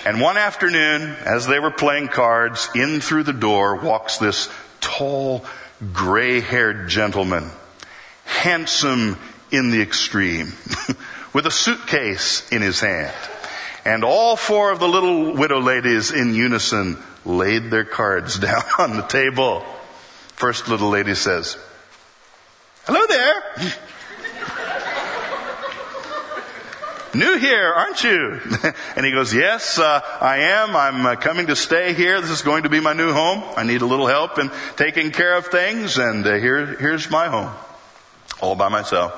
And 0.06 0.22
one 0.22 0.38
afternoon, 0.38 1.14
as 1.26 1.46
they 1.46 1.58
were 1.58 1.70
playing 1.70 2.08
cards, 2.08 2.70
in 2.74 3.02
through 3.02 3.24
the 3.24 3.34
door 3.34 3.76
walks 3.76 4.16
this 4.16 4.48
tall, 4.80 5.44
gray-haired 5.92 6.88
gentleman, 6.88 7.50
handsome 8.24 9.18
in 9.50 9.70
the 9.70 9.82
extreme, 9.82 10.54
with 11.34 11.44
a 11.44 11.50
suitcase 11.50 12.50
in 12.50 12.62
his 12.62 12.80
hand. 12.80 13.14
And 13.84 14.04
all 14.04 14.36
four 14.36 14.70
of 14.72 14.80
the 14.80 14.88
little 14.88 15.34
widow 15.34 15.60
ladies 15.60 16.12
in 16.12 16.34
unison 16.34 16.96
laid 17.26 17.70
their 17.70 17.84
cards 17.84 18.38
down 18.38 18.64
on 18.78 18.96
the 18.96 19.02
table. 19.02 19.64
First 20.44 20.68
little 20.68 20.90
lady 20.90 21.14
says, 21.14 21.56
Hello 22.84 23.00
there. 23.06 23.42
New 27.14 27.38
here, 27.38 27.72
aren't 27.72 28.04
you? 28.04 28.40
and 28.94 29.06
he 29.06 29.12
goes, 29.12 29.32
Yes, 29.32 29.78
uh, 29.78 30.02
I 30.20 30.40
am. 30.40 30.76
I'm 30.76 31.06
uh, 31.06 31.16
coming 31.16 31.46
to 31.46 31.56
stay 31.56 31.94
here. 31.94 32.20
This 32.20 32.28
is 32.28 32.42
going 32.42 32.64
to 32.64 32.68
be 32.68 32.78
my 32.78 32.92
new 32.92 33.14
home. 33.14 33.42
I 33.56 33.62
need 33.62 33.80
a 33.80 33.86
little 33.86 34.06
help 34.06 34.38
in 34.38 34.50
taking 34.76 35.12
care 35.12 35.34
of 35.38 35.46
things, 35.46 35.96
and 35.96 36.26
uh, 36.26 36.34
here, 36.34 36.76
here's 36.76 37.10
my 37.10 37.28
home, 37.28 37.50
all 38.42 38.54
by 38.54 38.68
myself. 38.68 39.14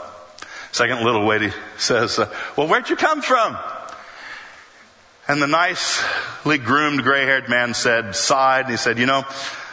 Second 0.70 1.02
little 1.02 1.26
lady 1.26 1.50
says, 1.76 2.20
uh, 2.20 2.32
Well, 2.56 2.68
where'd 2.68 2.88
you 2.88 2.94
come 2.94 3.20
from? 3.20 3.58
And 5.26 5.42
the 5.42 5.48
nicely 5.48 6.58
groomed 6.58 7.02
gray-haired 7.02 7.48
man 7.48 7.74
said, 7.74 8.14
sighed, 8.14 8.66
and 8.66 8.70
he 8.70 8.76
said, 8.76 9.00
You 9.00 9.06
know, 9.06 9.24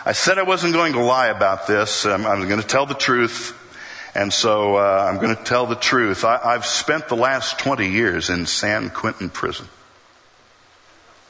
I 0.05 0.11
said 0.11 0.37
I 0.37 0.43
wasn't 0.43 0.73
going 0.73 0.93
to 0.93 1.01
lie 1.01 1.27
about 1.27 1.65
this. 1.65 2.05
Um, 2.05 2.25
I'm 2.25 2.49
going 2.49 2.59
to 2.59 2.67
tell 2.67 2.85
the 2.85 2.93
truth. 2.93 3.57
And 4.13 4.33
so 4.33 4.75
uh, 4.75 5.09
I'm 5.09 5.17
going 5.17 5.33
to 5.33 5.43
tell 5.43 5.65
the 5.65 5.75
truth. 5.75 6.25
I, 6.25 6.39
I've 6.43 6.65
spent 6.65 7.07
the 7.07 7.15
last 7.15 7.57
20 7.59 7.89
years 7.89 8.29
in 8.29 8.45
San 8.45 8.89
Quentin 8.89 9.29
prison. 9.29 9.67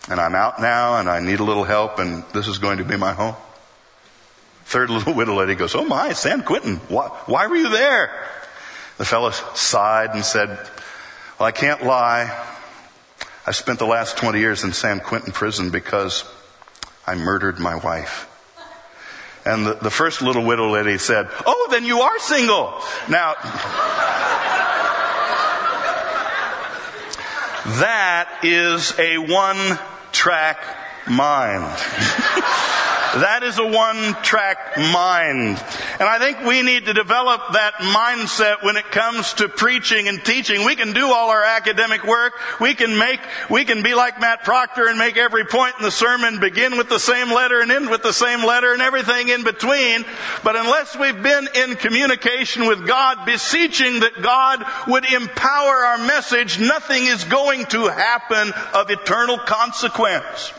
And 0.09 0.19
I'm 0.19 0.33
out 0.33 0.59
now 0.59 0.97
and 0.97 1.07
I 1.07 1.19
need 1.19 1.39
a 1.39 1.43
little 1.43 1.63
help 1.63 1.99
and 1.99 2.23
this 2.33 2.47
is 2.47 2.57
going 2.57 2.79
to 2.79 2.83
be 2.83 2.97
my 2.97 3.13
home. 3.13 3.35
Third 4.65 4.89
little 4.89 5.13
widow 5.15 5.35
lady 5.35 5.53
goes, 5.53 5.75
Oh 5.75 5.85
my, 5.85 6.13
San 6.13 6.41
Quentin. 6.41 6.77
Why, 6.89 7.09
why 7.27 7.45
were 7.45 7.55
you 7.55 7.69
there? 7.69 8.27
The 8.97 9.05
fellow 9.05 9.29
sighed 9.29 10.15
and 10.15 10.25
said, 10.25 10.49
Well, 11.39 11.47
I 11.47 11.51
can't 11.51 11.83
lie. 11.83 12.43
I 13.45 13.51
spent 13.51 13.77
the 13.77 13.85
last 13.85 14.17
20 14.17 14.39
years 14.39 14.63
in 14.63 14.73
San 14.73 14.99
Quentin 14.99 15.31
prison 15.31 15.69
because 15.69 16.23
I 17.05 17.13
murdered 17.13 17.59
my 17.59 17.75
wife. 17.75 18.27
And 19.45 19.65
the, 19.65 19.73
the 19.73 19.89
first 19.89 20.21
little 20.21 20.43
widow 20.43 20.69
lady 20.69 20.97
said, 20.97 21.29
Oh, 21.45 21.67
then 21.71 21.83
you 21.85 22.01
are 22.01 22.19
single. 22.19 22.81
Now, 23.09 23.33
that 27.79 28.39
is 28.43 28.97
a 28.97 29.17
one 29.17 29.79
track 30.11 30.59
mind. 31.07 31.63
That 33.13 33.43
is 33.43 33.59
a 33.59 33.65
one 33.65 34.15
track 34.23 34.75
mind. 34.75 35.63
And 35.99 36.09
I 36.09 36.17
think 36.17 36.41
we 36.41 36.63
need 36.63 36.87
to 36.87 36.95
develop 36.95 37.41
that 37.53 37.75
mindset 37.75 38.63
when 38.63 38.75
it 38.75 38.89
comes 38.89 39.33
to 39.33 39.47
preaching 39.47 40.07
and 40.07 40.25
teaching. 40.25 40.65
We 40.65 40.75
can 40.75 40.93
do 40.93 41.05
all 41.05 41.29
our 41.29 41.43
academic 41.43 42.03
work. 42.05 42.33
We 42.59 42.73
can 42.73 42.97
make, 42.97 43.19
we 43.51 43.65
can 43.65 43.83
be 43.83 43.93
like 43.93 44.19
Matt 44.19 44.43
Proctor 44.43 44.87
and 44.87 44.97
make 44.97 45.15
every 45.15 45.45
point 45.45 45.75
in 45.77 45.83
the 45.83 45.91
sermon 45.91 46.39
begin 46.39 46.75
with 46.75 46.89
the 46.89 46.99
same 46.99 47.31
letter 47.31 47.61
and 47.61 47.71
end 47.71 47.91
with 47.91 48.01
the 48.01 48.13
same 48.13 48.43
letter 48.43 48.73
and 48.73 48.81
everything 48.81 49.29
in 49.29 49.43
between. 49.43 50.05
But 50.43 50.55
unless 50.55 50.97
we've 50.97 51.21
been 51.21 51.47
in 51.53 51.75
communication 51.75 52.65
with 52.65 52.87
God, 52.87 53.27
beseeching 53.27 53.99
that 53.99 54.23
God 54.23 54.65
would 54.87 55.05
empower 55.05 55.75
our 55.85 55.99
message, 55.99 56.59
nothing 56.59 57.05
is 57.05 57.23
going 57.25 57.67
to 57.67 57.89
happen 57.89 58.51
of 58.73 58.89
eternal 58.89 59.37
consequence. 59.37 60.51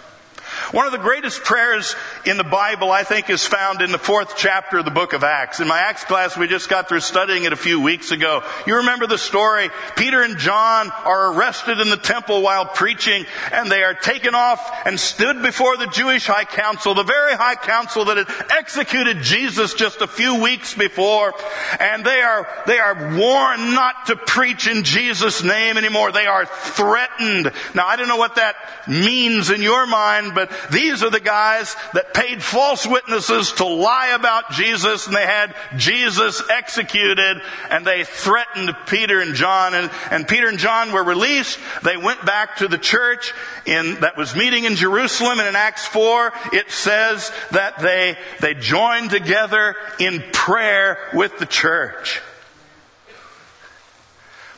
One 0.72 0.86
of 0.86 0.92
the 0.92 0.98
greatest 0.98 1.42
prayers 1.42 1.94
in 2.24 2.36
the 2.36 2.44
Bible, 2.44 2.90
I 2.90 3.04
think, 3.04 3.30
is 3.30 3.44
found 3.44 3.82
in 3.82 3.92
the 3.92 3.98
fourth 3.98 4.34
chapter 4.36 4.78
of 4.78 4.84
the 4.84 4.90
book 4.90 5.12
of 5.12 5.24
Acts. 5.24 5.60
In 5.60 5.68
my 5.68 5.78
Acts 5.78 6.04
class, 6.04 6.36
we 6.36 6.46
just 6.46 6.68
got 6.68 6.88
through 6.88 7.00
studying 7.00 7.44
it 7.44 7.52
a 7.52 7.56
few 7.56 7.80
weeks 7.80 8.10
ago. 8.10 8.42
You 8.66 8.76
remember 8.76 9.06
the 9.06 9.18
story. 9.18 9.70
Peter 9.96 10.22
and 10.22 10.38
John 10.38 10.90
are 10.90 11.32
arrested 11.34 11.80
in 11.80 11.90
the 11.90 11.96
temple 11.96 12.42
while 12.42 12.66
preaching, 12.66 13.26
and 13.52 13.70
they 13.70 13.82
are 13.82 13.94
taken 13.94 14.34
off 14.34 14.60
and 14.86 14.98
stood 14.98 15.42
before 15.42 15.76
the 15.76 15.86
Jewish 15.86 16.26
high 16.26 16.44
council, 16.44 16.94
the 16.94 17.02
very 17.02 17.34
high 17.34 17.56
council 17.56 18.06
that 18.06 18.16
had 18.16 18.50
executed 18.50 19.22
Jesus 19.22 19.74
just 19.74 20.00
a 20.00 20.06
few 20.06 20.42
weeks 20.42 20.74
before. 20.74 21.34
And 21.80 22.04
they 22.04 22.20
are, 22.20 22.48
they 22.66 22.78
are 22.78 23.16
warned 23.16 23.74
not 23.74 24.06
to 24.06 24.16
preach 24.16 24.66
in 24.66 24.84
Jesus' 24.84 25.42
name 25.42 25.76
anymore. 25.76 26.12
They 26.12 26.26
are 26.26 26.46
threatened. 26.46 27.52
Now, 27.74 27.86
I 27.86 27.96
don't 27.96 28.08
know 28.08 28.16
what 28.16 28.36
that 28.36 28.56
means 28.88 29.50
in 29.50 29.62
your 29.62 29.86
mind, 29.86 30.34
but 30.34 30.43
these 30.70 31.02
are 31.02 31.10
the 31.10 31.20
guys 31.20 31.74
that 31.92 32.14
paid 32.14 32.42
false 32.42 32.86
witnesses 32.86 33.52
to 33.52 33.64
lie 33.64 34.08
about 34.08 34.52
Jesus 34.52 35.06
and 35.06 35.14
they 35.14 35.26
had 35.26 35.54
Jesus 35.76 36.42
executed 36.50 37.40
and 37.70 37.86
they 37.86 38.04
threatened 38.04 38.74
Peter 38.86 39.20
and 39.20 39.34
John 39.34 39.74
and, 39.74 39.90
and 40.10 40.26
Peter 40.28 40.48
and 40.48 40.58
John 40.58 40.92
were 40.92 41.04
released. 41.04 41.58
They 41.82 41.96
went 41.96 42.24
back 42.24 42.56
to 42.56 42.68
the 42.68 42.78
church 42.78 43.32
in, 43.66 44.00
that 44.00 44.16
was 44.16 44.34
meeting 44.34 44.64
in 44.64 44.76
Jerusalem 44.76 45.38
and 45.38 45.48
in 45.48 45.56
Acts 45.56 45.86
4 45.86 46.32
it 46.52 46.70
says 46.70 47.30
that 47.50 47.78
they, 47.78 48.16
they 48.40 48.54
joined 48.54 49.10
together 49.10 49.76
in 49.98 50.22
prayer 50.32 50.98
with 51.14 51.38
the 51.38 51.46
church. 51.46 52.20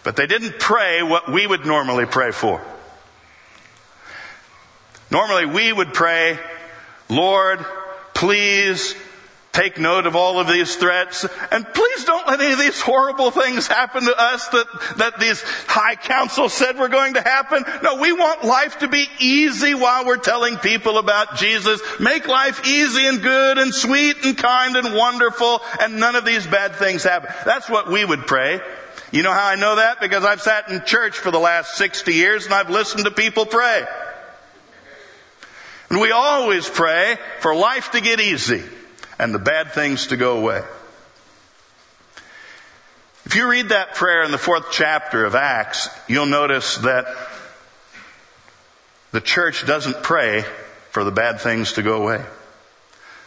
But 0.05 0.15
they 0.15 0.29
didn't 0.29 0.61
pray 0.61 1.03
what 1.03 1.31
we 1.31 1.47
would 1.47 1.67
normally 1.67 2.07
pray 2.07 2.31
for. 2.31 2.63
Normally 5.17 5.47
we 5.47 5.73
would 5.73 5.95
pray, 5.95 6.39
Lord, 7.09 7.65
please 8.13 8.95
take 9.51 9.79
note 9.79 10.05
of 10.05 10.15
all 10.15 10.39
of 10.39 10.47
these 10.47 10.77
threats 10.77 11.25
and 11.51 11.67
please 11.73 12.05
don't 12.05 12.29
let 12.29 12.39
any 12.39 12.53
of 12.53 12.59
these 12.59 12.83
horrible 12.83 13.31
things 13.31 13.67
happen 13.67 14.05
to 14.05 14.15
us 14.15 14.47
that, 14.49 14.67
that 14.99 15.19
these 15.19 15.41
high 15.69 15.95
council 15.95 16.51
said 16.51 16.77
were 16.77 16.91
going 16.91 17.15
to 17.15 17.23
happen. 17.23 17.65
No, 17.83 17.99
we 17.99 18.13
want 18.13 18.45
life 18.45 18.81
to 18.81 18.89
be 18.89 19.07
easy 19.19 19.73
while 19.73 20.05
we're 20.05 20.19
telling 20.19 20.59
people 20.59 20.99
about 20.99 21.37
Jesus. 21.37 21.81
Make 21.99 22.29
life 22.29 22.67
easy 22.67 23.07
and 23.07 23.23
good 23.23 23.57
and 23.57 23.73
sweet 23.73 24.23
and 24.23 24.37
kind 24.37 24.77
and 24.77 24.95
wonderful 24.95 25.63
and 25.81 25.99
none 25.99 26.15
of 26.15 26.27
these 26.27 26.47
bad 26.47 26.75
things 26.75 27.05
happen. 27.05 27.31
That's 27.47 27.71
what 27.71 27.91
we 27.91 28.05
would 28.05 28.27
pray. 28.27 28.61
You 29.13 29.23
know 29.23 29.33
how 29.33 29.47
I 29.47 29.55
know 29.55 29.77
that? 29.77 29.99
Because 29.99 30.27
I've 30.27 30.43
sat 30.43 30.69
in 30.69 30.85
church 30.85 31.17
for 31.17 31.31
the 31.31 31.41
last 31.41 31.79
60 31.79 32.13
years 32.13 32.45
and 32.45 32.53
I've 32.53 32.69
listened 32.69 33.07
to 33.07 33.11
people 33.11 33.47
pray. 33.47 33.87
And 35.89 36.01
we 36.01 36.11
always 36.11 36.69
pray 36.69 37.17
for 37.41 37.55
life 37.55 37.93
to 37.93 38.01
get 38.01 38.21
easy 38.21 38.63
and 39.19 39.35
the 39.35 39.39
bad 39.39 39.73
things 39.73 40.09
to 40.09 40.17
go 40.17 40.39
away. 40.39 40.63
If 43.25 43.35
you 43.35 43.49
read 43.49 43.71
that 43.71 43.95
prayer 43.95 44.23
in 44.23 44.31
the 44.31 44.39
fourth 44.39 44.67
chapter 44.71 45.25
of 45.25 45.35
Acts, 45.35 45.89
you'll 46.09 46.27
notice 46.27 46.77
that 46.79 47.07
the 49.13 49.21
church 49.21 49.67
doesn't 49.67 50.03
pray 50.03 50.45
for 50.91 51.05
the 51.05 51.11
bad 51.11 51.41
things 51.41 51.73
to 51.75 51.83
go 51.83 52.03
away. 52.03 52.25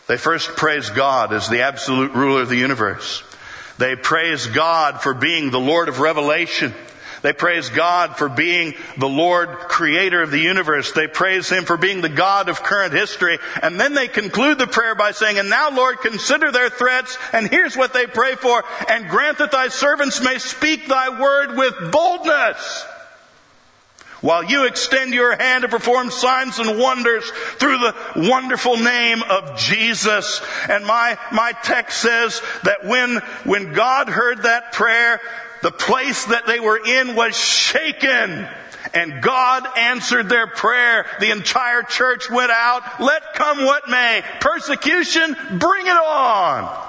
They 0.07 0.17
first 0.17 0.55
praise 0.55 0.89
God 0.89 1.33
as 1.33 1.49
the 1.49 1.61
absolute 1.61 2.13
ruler 2.13 2.41
of 2.41 2.49
the 2.49 2.55
universe. 2.55 3.23
They 3.77 3.95
praise 3.95 4.47
God 4.47 5.01
for 5.01 5.13
being 5.13 5.51
the 5.51 5.59
Lord 5.59 5.87
of 5.87 5.99
revelation. 5.99 6.73
They 7.21 7.33
praise 7.33 7.69
God 7.69 8.17
for 8.17 8.29
being 8.29 8.75
the 8.97 9.09
Lord 9.09 9.49
creator 9.49 10.21
of 10.21 10.31
the 10.31 10.39
universe. 10.39 10.93
They 10.93 11.07
praise 11.07 11.49
Him 11.49 11.65
for 11.65 11.77
being 11.77 12.01
the 12.01 12.09
God 12.09 12.47
of 12.47 12.63
current 12.63 12.93
history. 12.93 13.39
And 13.61 13.79
then 13.79 13.93
they 13.93 14.07
conclude 14.07 14.57
the 14.57 14.67
prayer 14.67 14.95
by 14.95 15.11
saying, 15.11 15.37
and 15.37 15.49
now 15.49 15.71
Lord, 15.71 15.99
consider 15.99 16.51
their 16.51 16.69
threats. 16.69 17.17
And 17.33 17.49
here's 17.49 17.75
what 17.75 17.93
they 17.93 18.07
pray 18.07 18.35
for. 18.35 18.63
And 18.87 19.09
grant 19.09 19.39
that 19.39 19.51
thy 19.51 19.67
servants 19.67 20.23
may 20.23 20.37
speak 20.37 20.87
thy 20.87 21.19
word 21.19 21.57
with 21.57 21.91
boldness. 21.91 22.85
While 24.21 24.43
you 24.43 24.65
extend 24.65 25.13
your 25.13 25.35
hand 25.35 25.61
to 25.61 25.69
perform 25.69 26.11
signs 26.11 26.59
and 26.59 26.77
wonders 26.77 27.29
through 27.31 27.77
the 27.77 27.95
wonderful 28.29 28.75
name 28.75 29.23
of 29.23 29.57
Jesus. 29.57 30.41
And 30.69 30.85
my, 30.85 31.17
my 31.31 31.53
text 31.63 32.01
says 32.01 32.41
that 32.63 32.85
when, 32.85 33.17
when 33.45 33.71
God 33.71 34.09
heard 34.09 34.43
that 34.43 34.73
prayer, 34.73 35.21
the 35.61 35.71
place 35.71 36.25
that 36.25 36.47
they 36.47 36.59
were 36.59 36.79
in 36.83 37.15
was 37.15 37.37
shaken 37.37 38.47
And 38.93 39.21
God 39.21 39.67
answered 39.77 40.29
their 40.29 40.47
prayer. 40.47 41.05
The 41.19 41.31
entire 41.31 41.83
church 41.83 42.29
went 42.29 42.51
out. 42.51 42.99
Let 42.99 43.33
come 43.33 43.65
what 43.65 43.89
may. 43.89 44.23
Persecution, 44.39 45.35
bring 45.57 45.85
it 45.85 45.91
on. 45.91 46.85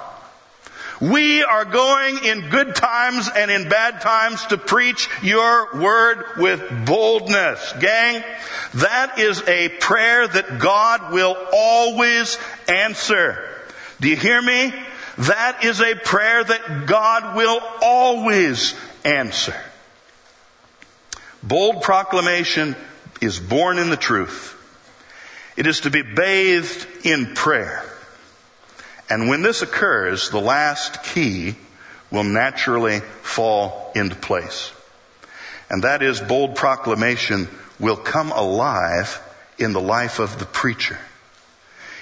We 1.01 1.43
are 1.43 1.65
going 1.65 2.25
in 2.25 2.51
good 2.51 2.75
times 2.75 3.29
and 3.35 3.51
in 3.51 3.71
bad 3.71 4.03
times 4.03 4.45
to 4.47 4.59
preach 4.59 5.09
your 5.23 5.81
word 5.81 6.25
with 6.37 6.87
boldness. 6.87 7.73
Gang, 7.81 8.23
that 8.75 9.19
is 9.19 9.43
a 9.49 9.71
prayer 9.81 10.29
that 10.29 10.59
God 10.59 11.13
will 11.13 11.37
always 11.55 12.37
answer. 12.69 13.49
Do 14.01 14.09
you 14.09 14.17
hear 14.17 14.43
me? 14.43 14.75
That 15.21 15.65
is 15.65 15.83
a 15.83 15.95
prayer 15.97 16.43
that 16.43 16.87
God 16.87 17.37
will 17.37 17.61
always 17.83 18.75
answer. 19.05 19.55
Bold 21.43 21.83
proclamation 21.83 22.75
is 23.21 23.39
born 23.39 23.79
in 23.79 23.91
the 23.91 23.99
truth. 23.99 24.57
It 25.59 25.67
is 25.67 25.81
to 25.81 25.91
be 25.91 26.01
bathed 26.01 26.87
in 27.05 27.35
prayer. 27.35 27.85
And 29.11 29.29
when 29.29 29.43
this 29.43 29.61
occurs, 29.61 30.31
the 30.31 30.41
last 30.41 31.03
key 31.03 31.55
will 32.11 32.25
naturally 32.25 33.01
fall 33.01 33.93
into 33.95 34.17
place. 34.17 34.73
And 35.69 35.85
that 35.85 36.03
is 36.03 36.21
bold 36.21 36.57
proclamation 36.57 37.49
will 37.79 37.97
come 37.97 38.33
alive 38.33 39.21
in 39.59 39.75
the 39.75 39.81
life 39.83 40.19
of 40.19 40.39
the 40.39 40.47
preacher. 40.47 40.99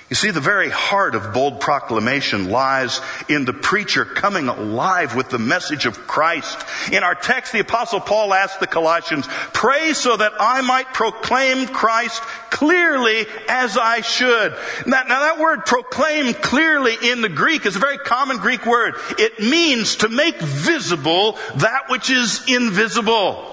You 0.09 0.17
see, 0.17 0.31
the 0.31 0.41
very 0.41 0.71
heart 0.71 1.15
of 1.15 1.35
bold 1.35 1.61
proclamation 1.61 2.49
lies 2.49 3.03
in 3.29 3.45
the 3.45 3.53
preacher 3.53 4.07
coming 4.07 4.49
alive 4.49 5.15
with 5.15 5.29
the 5.29 5.39
message 5.39 5.85
of 5.85 6.07
Christ. 6.07 6.65
In 6.91 7.03
our 7.03 7.15
text, 7.15 7.53
the 7.53 7.61
apostle 7.61 8.01
Paul 8.01 8.33
asked 8.33 8.59
the 8.59 8.67
Colossians, 8.67 9.27
pray 9.53 9.93
so 9.93 10.17
that 10.17 10.33
I 10.41 10.63
might 10.63 10.95
proclaim 10.95 11.67
Christ 11.67 12.23
clearly 12.49 13.27
as 13.51 13.77
I 13.77 14.01
should. 14.01 14.57
Now, 14.87 15.03
now 15.03 15.21
that 15.21 15.39
word 15.39 15.67
proclaim 15.67 16.33
clearly 16.33 16.97
in 17.03 17.21
the 17.21 17.29
Greek 17.29 17.67
is 17.67 17.77
a 17.77 17.81
very 17.81 17.99
common 17.99 18.39
Greek 18.39 18.65
word. 18.65 18.95
It 19.19 19.41
means 19.41 19.97
to 19.97 20.09
make 20.09 20.41
visible 20.41 21.33
that 21.57 21.91
which 21.91 22.09
is 22.09 22.49
invisible. 22.49 23.45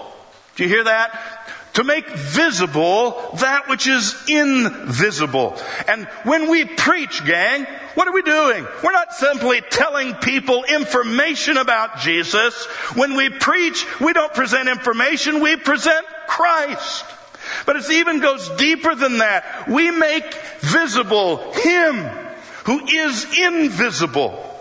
Do 0.55 0.63
you 0.63 0.69
hear 0.69 0.85
that? 0.85 1.34
To 1.75 1.83
make 1.83 2.09
visible 2.09 3.35
that 3.39 3.67
which 3.67 3.85
is 3.85 4.15
invisible. 4.27 5.57
And 5.87 6.05
when 6.23 6.49
we 6.49 6.65
preach, 6.65 7.23
gang, 7.25 7.65
what 7.95 8.07
are 8.07 8.13
we 8.13 8.21
doing? 8.21 8.65
We're 8.83 8.91
not 8.91 9.13
simply 9.13 9.61
telling 9.61 10.15
people 10.15 10.63
information 10.63 11.57
about 11.57 11.99
Jesus. 11.99 12.65
When 12.95 13.15
we 13.15 13.29
preach, 13.29 13.85
we 13.99 14.13
don't 14.13 14.33
present 14.33 14.69
information, 14.69 15.41
we 15.41 15.57
present 15.57 16.05
Christ. 16.27 17.05
But 17.65 17.75
it 17.75 17.89
even 17.91 18.21
goes 18.21 18.49
deeper 18.51 18.95
than 18.95 19.19
that. 19.19 19.67
We 19.67 19.91
make 19.91 20.33
visible 20.61 21.51
Him 21.53 21.95
who 22.65 22.85
is 22.87 23.25
invisible. 23.37 24.54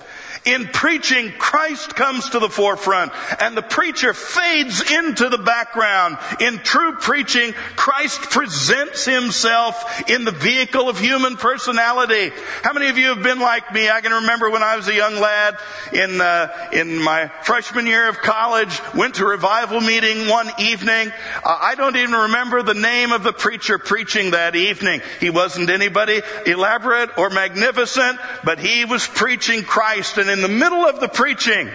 In 0.45 0.67
preaching, 0.67 1.33
Christ 1.39 1.95
comes 1.95 2.29
to 2.31 2.39
the 2.39 2.51
forefront 2.51 3.13
and 3.41 3.57
the 3.57 3.63
preacher 3.63 4.13
fades 4.13 4.83
into 4.93 5.31
the 5.31 5.39
background. 5.39 6.19
In 6.39 6.59
true 6.59 6.97
preaching, 6.97 7.55
Christ 7.77 8.21
presents 8.31 9.07
himself 9.07 10.11
in 10.11 10.25
the 10.25 10.33
vehicle 10.33 10.91
of 10.91 10.99
human 10.99 11.37
personality. 11.37 12.31
How 12.63 12.75
many 12.75 12.89
of 12.89 12.99
you 12.99 13.09
have 13.09 13.23
been 13.23 13.39
like 13.39 13.73
me? 13.73 13.89
I 13.89 14.03
can 14.03 14.13
remember 14.13 14.51
when 14.51 14.63
I 14.63 14.77
was 14.77 14.87
a 14.89 14.95
young 14.95 15.19
lad 15.19 15.57
in, 15.95 16.21
uh, 16.21 16.69
in 16.73 16.99
my 16.99 17.29
freshman 17.43 17.87
year 17.87 18.11
of 18.11 18.19
college, 18.19 18.79
went 18.95 19.15
to 19.15 19.25
revival 19.25 19.81
meeting 19.81 20.29
one 20.29 20.51
evening. 20.59 21.11
Uh, 21.43 21.59
I 21.59 21.75
don't 21.75 21.97
even 21.97 22.13
remember 22.13 22.63
the 22.63 22.75
name 22.75 23.13
of 23.13 23.23
the 23.23 23.33
preacher 23.33 23.79
preaching 23.79 24.33
that 24.33 24.57
evening. 24.57 25.01
He 25.21 25.31
wasn't 25.31 25.71
anybody 25.71 26.21
elaborate 26.45 27.17
or 27.17 27.31
magnificent, 27.31 28.19
but 28.45 28.59
he 28.59 28.85
was 28.85 29.07
preaching 29.07 29.63
Christ 29.63 30.19
and 30.19 30.34
in 30.35 30.43
the 30.43 30.49
middle 30.49 30.85
of 30.85 30.99
the 30.99 31.09
preaching, 31.09 31.71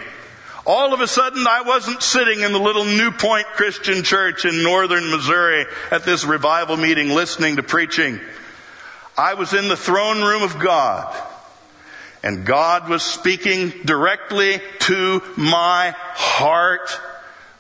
all 0.65 0.93
of 0.93 1.00
a 1.00 1.08
sudden 1.08 1.48
I 1.48 1.62
wasn't 1.62 2.04
sitting 2.04 2.41
in 2.41 2.52
the 2.52 2.60
little 2.60 2.84
New 2.84 3.12
Point 3.12 3.48
Christian 3.48 4.04
Church 4.04 4.43
in 4.43 4.63
northern 4.63 5.10
Missouri 5.10 5.65
at 5.91 6.04
this 6.04 6.26
revival 6.26 6.76
meeting 6.76 7.10
listening 7.10 7.56
to 7.56 7.63
preaching. 7.63 8.19
I 9.17 9.36
was 9.36 9.54
in 9.54 9.69
the 9.69 9.78
throne 9.78 10.22
room 10.22 10.43
of 10.43 10.60
God. 10.60 11.15
And 12.22 12.45
God 12.45 12.89
was 12.89 13.02
speaking 13.02 13.72
directly 13.86 14.60
to 14.80 15.24
my 15.38 15.95
heart. 15.98 17.00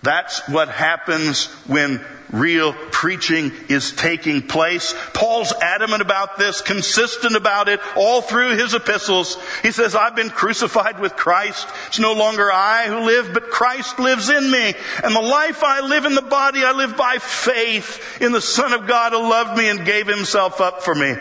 That's 0.03 0.45
what 0.49 0.67
happens 0.67 1.45
when 1.65 2.03
real 2.31 2.73
preaching 2.91 3.51
is 3.69 3.91
taking 3.91 4.41
place. 4.41 4.93
Paul's 5.13 5.53
adamant 5.61 6.01
about 6.01 6.37
this, 6.37 6.61
consistent 6.61 7.35
about 7.35 7.69
it 7.69 7.79
all 7.95 8.21
through 8.21 8.57
his 8.57 8.73
epistles. 8.73 9.37
He 9.63 9.71
says, 9.71 9.95
I've 9.95 10.15
been 10.15 10.29
crucified 10.29 10.99
with 10.99 11.15
Christ. 11.15 11.67
It's 11.87 11.99
no 11.99 12.13
longer 12.13 12.51
I 12.51 12.85
who 12.87 12.99
live, 12.99 13.33
but 13.33 13.49
Christ 13.49 13.99
lives 13.99 14.29
in 14.29 14.51
me. 14.51 14.73
And 15.03 15.15
the 15.15 15.21
life 15.21 15.63
I 15.63 15.81
live 15.81 16.05
in 16.05 16.15
the 16.15 16.21
body, 16.21 16.63
I 16.63 16.71
live 16.71 16.97
by 16.97 17.17
faith 17.17 18.21
in 18.21 18.31
the 18.31 18.41
Son 18.41 18.73
of 18.73 18.87
God 18.87 19.11
who 19.11 19.19
loved 19.19 19.57
me 19.57 19.69
and 19.69 19.85
gave 19.85 20.07
himself 20.07 20.61
up 20.61 20.83
for 20.83 20.93
me. 20.93 21.15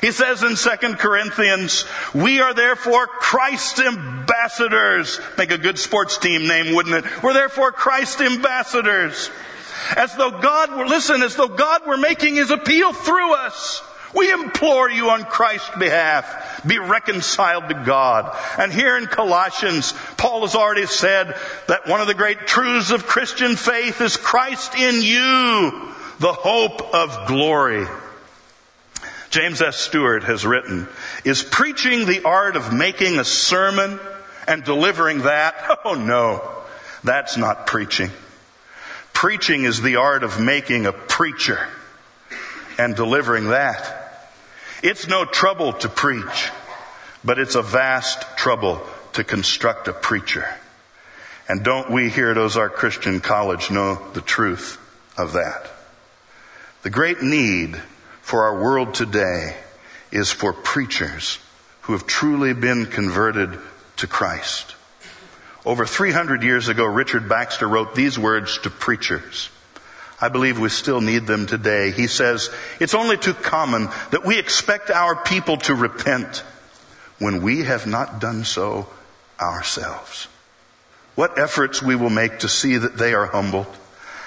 He 0.00 0.12
says 0.12 0.42
in 0.42 0.56
2 0.56 0.94
Corinthians, 0.96 1.84
we 2.14 2.40
are 2.40 2.54
therefore 2.54 3.06
Christ's 3.06 3.80
ambassadors. 3.80 5.20
Make 5.38 5.50
a 5.50 5.58
good 5.58 5.78
sports 5.78 6.18
team 6.18 6.46
name, 6.46 6.74
wouldn't 6.74 7.04
it? 7.04 7.22
We're 7.22 7.32
therefore 7.32 7.72
Christ's 7.72 8.20
ambassadors. 8.20 9.30
As 9.96 10.14
though 10.16 10.30
God 10.30 10.76
were, 10.76 10.86
listen, 10.86 11.22
as 11.22 11.36
though 11.36 11.48
God 11.48 11.86
were 11.86 11.96
making 11.96 12.36
his 12.36 12.50
appeal 12.50 12.92
through 12.92 13.34
us. 13.34 13.82
We 14.14 14.30
implore 14.30 14.90
you 14.90 15.08
on 15.10 15.24
Christ's 15.24 15.70
behalf, 15.78 16.66
be 16.66 16.78
reconciled 16.78 17.68
to 17.70 17.82
God. 17.86 18.36
And 18.58 18.70
here 18.70 18.98
in 18.98 19.06
Colossians, 19.06 19.94
Paul 20.18 20.42
has 20.42 20.54
already 20.54 20.86
said 20.86 21.34
that 21.68 21.86
one 21.86 22.00
of 22.02 22.06
the 22.06 22.14
great 22.14 22.46
truths 22.46 22.90
of 22.90 23.06
Christian 23.06 23.56
faith 23.56 24.00
is 24.02 24.18
Christ 24.18 24.74
in 24.74 25.02
you, 25.02 25.94
the 26.18 26.32
hope 26.32 26.94
of 26.94 27.26
glory. 27.26 27.86
James 29.30 29.62
S. 29.62 29.78
Stewart 29.78 30.24
has 30.24 30.44
written, 30.44 30.88
is 31.24 31.42
preaching 31.42 32.04
the 32.04 32.22
art 32.24 32.54
of 32.54 32.70
making 32.70 33.18
a 33.18 33.24
sermon 33.24 33.98
and 34.46 34.62
delivering 34.62 35.22
that? 35.22 35.54
Oh 35.84 35.94
no, 35.94 36.48
that's 37.02 37.36
not 37.36 37.66
preaching. 37.66 38.10
Preaching 39.12 39.64
is 39.64 39.80
the 39.80 39.96
art 39.96 40.24
of 40.24 40.40
making 40.40 40.86
a 40.86 40.92
preacher 40.92 41.68
and 42.78 42.96
delivering 42.96 43.48
that. 43.48 43.98
It's 44.82 45.06
no 45.06 45.24
trouble 45.24 45.72
to 45.74 45.88
preach, 45.88 46.50
but 47.22 47.38
it's 47.38 47.54
a 47.54 47.62
vast 47.62 48.24
trouble 48.36 48.82
to 49.12 49.24
construct 49.24 49.88
a 49.88 49.92
preacher. 49.92 50.48
And 51.48 51.62
don't 51.62 51.90
we 51.90 52.08
here 52.08 52.30
at 52.30 52.38
Ozark 52.38 52.74
Christian 52.74 53.20
College 53.20 53.70
know 53.70 53.94
the 54.12 54.20
truth 54.20 54.78
of 55.16 55.34
that? 55.34 55.70
The 56.82 56.90
great 56.90 57.22
need 57.22 57.76
for 58.22 58.44
our 58.44 58.60
world 58.60 58.94
today 58.94 59.56
is 60.10 60.30
for 60.30 60.52
preachers 60.52 61.38
who 61.82 61.92
have 61.92 62.06
truly 62.06 62.54
been 62.54 62.86
converted 62.86 63.58
to 63.96 64.06
Christ. 64.06 64.74
Over 65.64 65.86
300 65.86 66.42
years 66.42 66.68
ago, 66.68 66.84
Richard 66.84 67.28
Baxter 67.28 67.68
wrote 67.68 67.94
these 67.94 68.18
words 68.18 68.58
to 68.58 68.70
preachers. 68.70 69.48
I 70.20 70.28
believe 70.28 70.58
we 70.58 70.68
still 70.68 71.00
need 71.00 71.26
them 71.26 71.46
today. 71.46 71.90
He 71.90 72.06
says, 72.06 72.50
it's 72.80 72.94
only 72.94 73.16
too 73.16 73.34
common 73.34 73.88
that 74.10 74.24
we 74.24 74.38
expect 74.38 74.90
our 74.90 75.16
people 75.16 75.56
to 75.58 75.74
repent 75.74 76.44
when 77.18 77.42
we 77.42 77.64
have 77.64 77.86
not 77.86 78.20
done 78.20 78.44
so 78.44 78.88
ourselves. 79.40 80.28
What 81.14 81.38
efforts 81.38 81.82
we 81.82 81.94
will 81.94 82.10
make 82.10 82.40
to 82.40 82.48
see 82.48 82.76
that 82.76 82.96
they 82.96 83.14
are 83.14 83.26
humbled. 83.26 83.66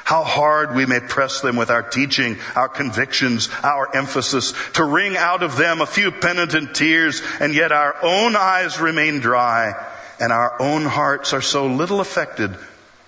How 0.04 0.24
hard 0.24 0.76
we 0.76 0.86
may 0.86 1.00
press 1.00 1.42
them 1.42 1.56
with 1.56 1.72
our 1.72 1.82
teaching, 1.82 2.38
our 2.56 2.70
convictions, 2.70 3.50
our 3.64 3.94
emphasis 3.96 4.54
to 4.74 4.84
wring 4.84 5.18
out 5.18 5.44
of 5.44 5.58
them 5.58 5.82
a 5.82 5.88
few 5.88 6.12
penitent 6.12 6.76
tears 6.76 7.24
and 7.40 7.56
yet 7.56 7.72
our 7.72 7.96
own 8.04 8.36
eyes 8.36 8.80
remain 8.80 9.20
dry 9.20 9.74
and 10.20 10.32
our 10.32 10.62
own 10.62 10.86
hearts 10.86 11.34
are 11.34 11.42
so 11.42 11.68
little 11.68 12.00
affected 12.00 12.56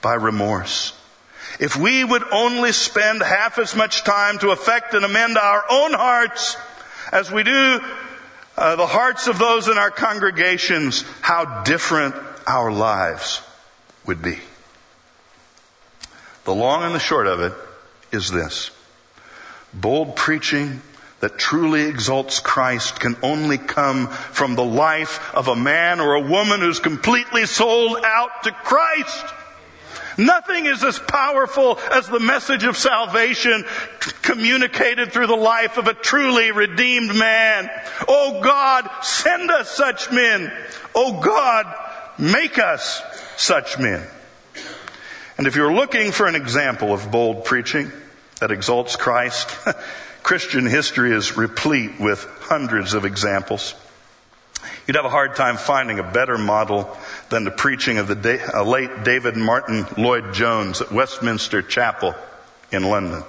by 0.02 0.16
remorse. 0.16 0.94
If 1.60 1.76
we 1.76 2.04
would 2.04 2.24
only 2.32 2.72
spend 2.72 3.22
half 3.22 3.58
as 3.58 3.76
much 3.76 4.04
time 4.04 4.38
to 4.40 4.52
affect 4.52 4.94
and 4.94 5.04
amend 5.04 5.38
our 5.38 5.64
own 5.70 5.94
hearts 5.94 6.58
as 7.12 7.32
we 7.32 7.44
do 7.44 7.80
uh, 8.58 8.76
the 8.76 8.88
hearts 8.88 9.28
of 9.28 9.38
those 9.38 9.68
in 9.68 9.78
our 9.78 9.92
congregations, 9.92 11.04
how 11.22 11.64
different 11.64 12.16
our 12.46 12.72
lives 12.72 13.42
would 14.06 14.22
be. 14.22 14.40
The 16.46 16.56
long 16.56 16.84
and 16.84 16.96
the 16.96 17.00
short 17.00 17.28
of 17.28 17.40
it 17.42 17.54
is 18.12 18.32
this. 18.32 18.72
Bold 19.74 20.16
preaching 20.16 20.82
that 21.20 21.38
truly 21.38 21.84
exalts 21.84 22.40
Christ 22.40 23.00
can 23.00 23.16
only 23.24 23.58
come 23.58 24.08
from 24.08 24.56
the 24.56 24.66
life 24.66 25.34
of 25.34 25.48
a 25.48 25.56
man 25.56 26.00
or 26.00 26.14
a 26.14 26.22
woman 26.22 26.60
who's 26.60 26.80
completely 26.80 27.46
sold 27.46 27.98
out 28.04 28.44
to 28.44 28.52
Christ. 28.52 29.26
Nothing 30.18 30.66
is 30.66 30.84
as 30.84 30.98
powerful 30.98 31.80
as 31.92 32.08
the 32.08 32.20
message 32.20 32.64
of 32.64 32.76
salvation 32.76 33.66
communicated 34.24 35.12
through 35.12 35.28
the 35.28 35.36
life 35.36 35.78
of 35.78 35.88
a 35.88 35.94
truly 35.94 36.52
redeemed 36.52 37.16
man. 37.16 37.70
Oh 38.08 38.42
God, 38.44 38.90
send 39.04 39.52
us 39.52 39.70
such 39.70 40.12
men. 40.12 40.52
Oh 40.96 41.22
God, 41.22 41.72
make 42.18 42.58
us 42.58 43.02
such 43.38 43.78
men. 43.78 44.06
And 45.38 45.46
if 45.46 45.56
you're 45.56 45.74
looking 45.74 46.12
for 46.12 46.26
an 46.26 46.36
example 46.36 46.94
of 46.94 47.12
bold 47.12 47.46
preaching 47.46 47.92
that 48.40 48.52
exalts 48.52 48.96
Christ, 48.96 49.50
Christian 50.24 50.66
history 50.66 51.12
is 51.12 51.38
replete 51.38 52.00
with 52.00 52.24
hundreds 52.42 52.94
of 52.94 53.06
examples. 53.06 53.74
You'd 54.86 54.96
have 54.96 55.06
a 55.06 55.10
hard 55.10 55.36
time 55.36 55.58
finding 55.58 56.00
a 56.00 56.04
better 56.04 56.38
model 56.38 56.98
than 57.30 57.44
the 57.44 57.52
preaching 57.52 57.98
of 57.98 58.08
the 58.08 58.52
uh, 58.54 58.64
late 58.64 59.04
David 59.04 59.36
Martyn 59.36 59.86
Lloyd 59.98 60.34
Jones 60.34 60.82
at 60.82 60.92
Westminster 60.92 61.62
Chapel 61.62 62.16
in 62.72 62.84
London. 62.84 63.24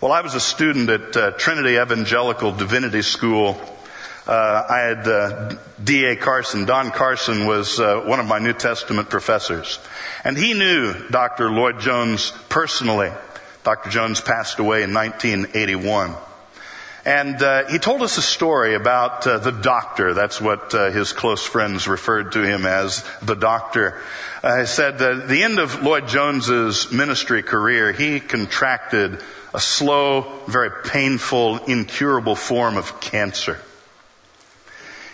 Well, 0.00 0.12
I 0.12 0.22
was 0.22 0.34
a 0.34 0.40
student 0.40 0.88
at 0.88 1.16
uh, 1.16 1.30
Trinity 1.32 1.76
Evangelical 1.76 2.52
Divinity 2.52 3.02
School. 3.02 3.60
Uh, 4.26 4.66
I 4.68 4.78
had 4.78 5.08
uh, 5.08 5.56
D.A. 5.82 6.16
Carson. 6.16 6.64
Don 6.64 6.90
Carson 6.90 7.46
was 7.46 7.80
uh, 7.80 8.00
one 8.06 8.20
of 8.20 8.26
my 8.26 8.38
New 8.38 8.52
Testament 8.52 9.10
professors. 9.10 9.78
And 10.24 10.38
he 10.38 10.54
knew 10.54 10.94
Dr. 11.10 11.50
Lloyd 11.50 11.80
Jones 11.80 12.32
personally. 12.48 13.10
Dr. 13.62 13.90
Jones 13.90 14.20
passed 14.20 14.58
away 14.58 14.82
in 14.82 14.94
1981. 14.94 16.14
And 17.04 17.42
uh, 17.42 17.66
he 17.68 17.78
told 17.78 18.02
us 18.02 18.18
a 18.18 18.22
story 18.22 18.74
about 18.74 19.26
uh, 19.26 19.38
the 19.38 19.52
doctor. 19.52 20.12
That's 20.12 20.40
what 20.40 20.74
uh, 20.74 20.90
his 20.90 21.12
close 21.12 21.44
friends 21.44 21.88
referred 21.88 22.32
to 22.32 22.42
him 22.42 22.66
as, 22.66 23.04
the 23.22 23.34
doctor. 23.34 24.00
Uh, 24.42 24.60
he 24.60 24.66
said 24.66 24.98
that 24.98 25.12
at 25.12 25.28
the 25.28 25.42
end 25.42 25.58
of 25.58 25.82
Lloyd 25.82 26.08
Jones's 26.08 26.92
ministry 26.92 27.42
career, 27.42 27.92
he 27.92 28.20
contracted 28.20 29.22
a 29.54 29.60
slow, 29.60 30.40
very 30.46 30.70
painful, 30.84 31.64
incurable 31.64 32.36
form 32.36 32.76
of 32.76 33.00
cancer. 33.00 33.58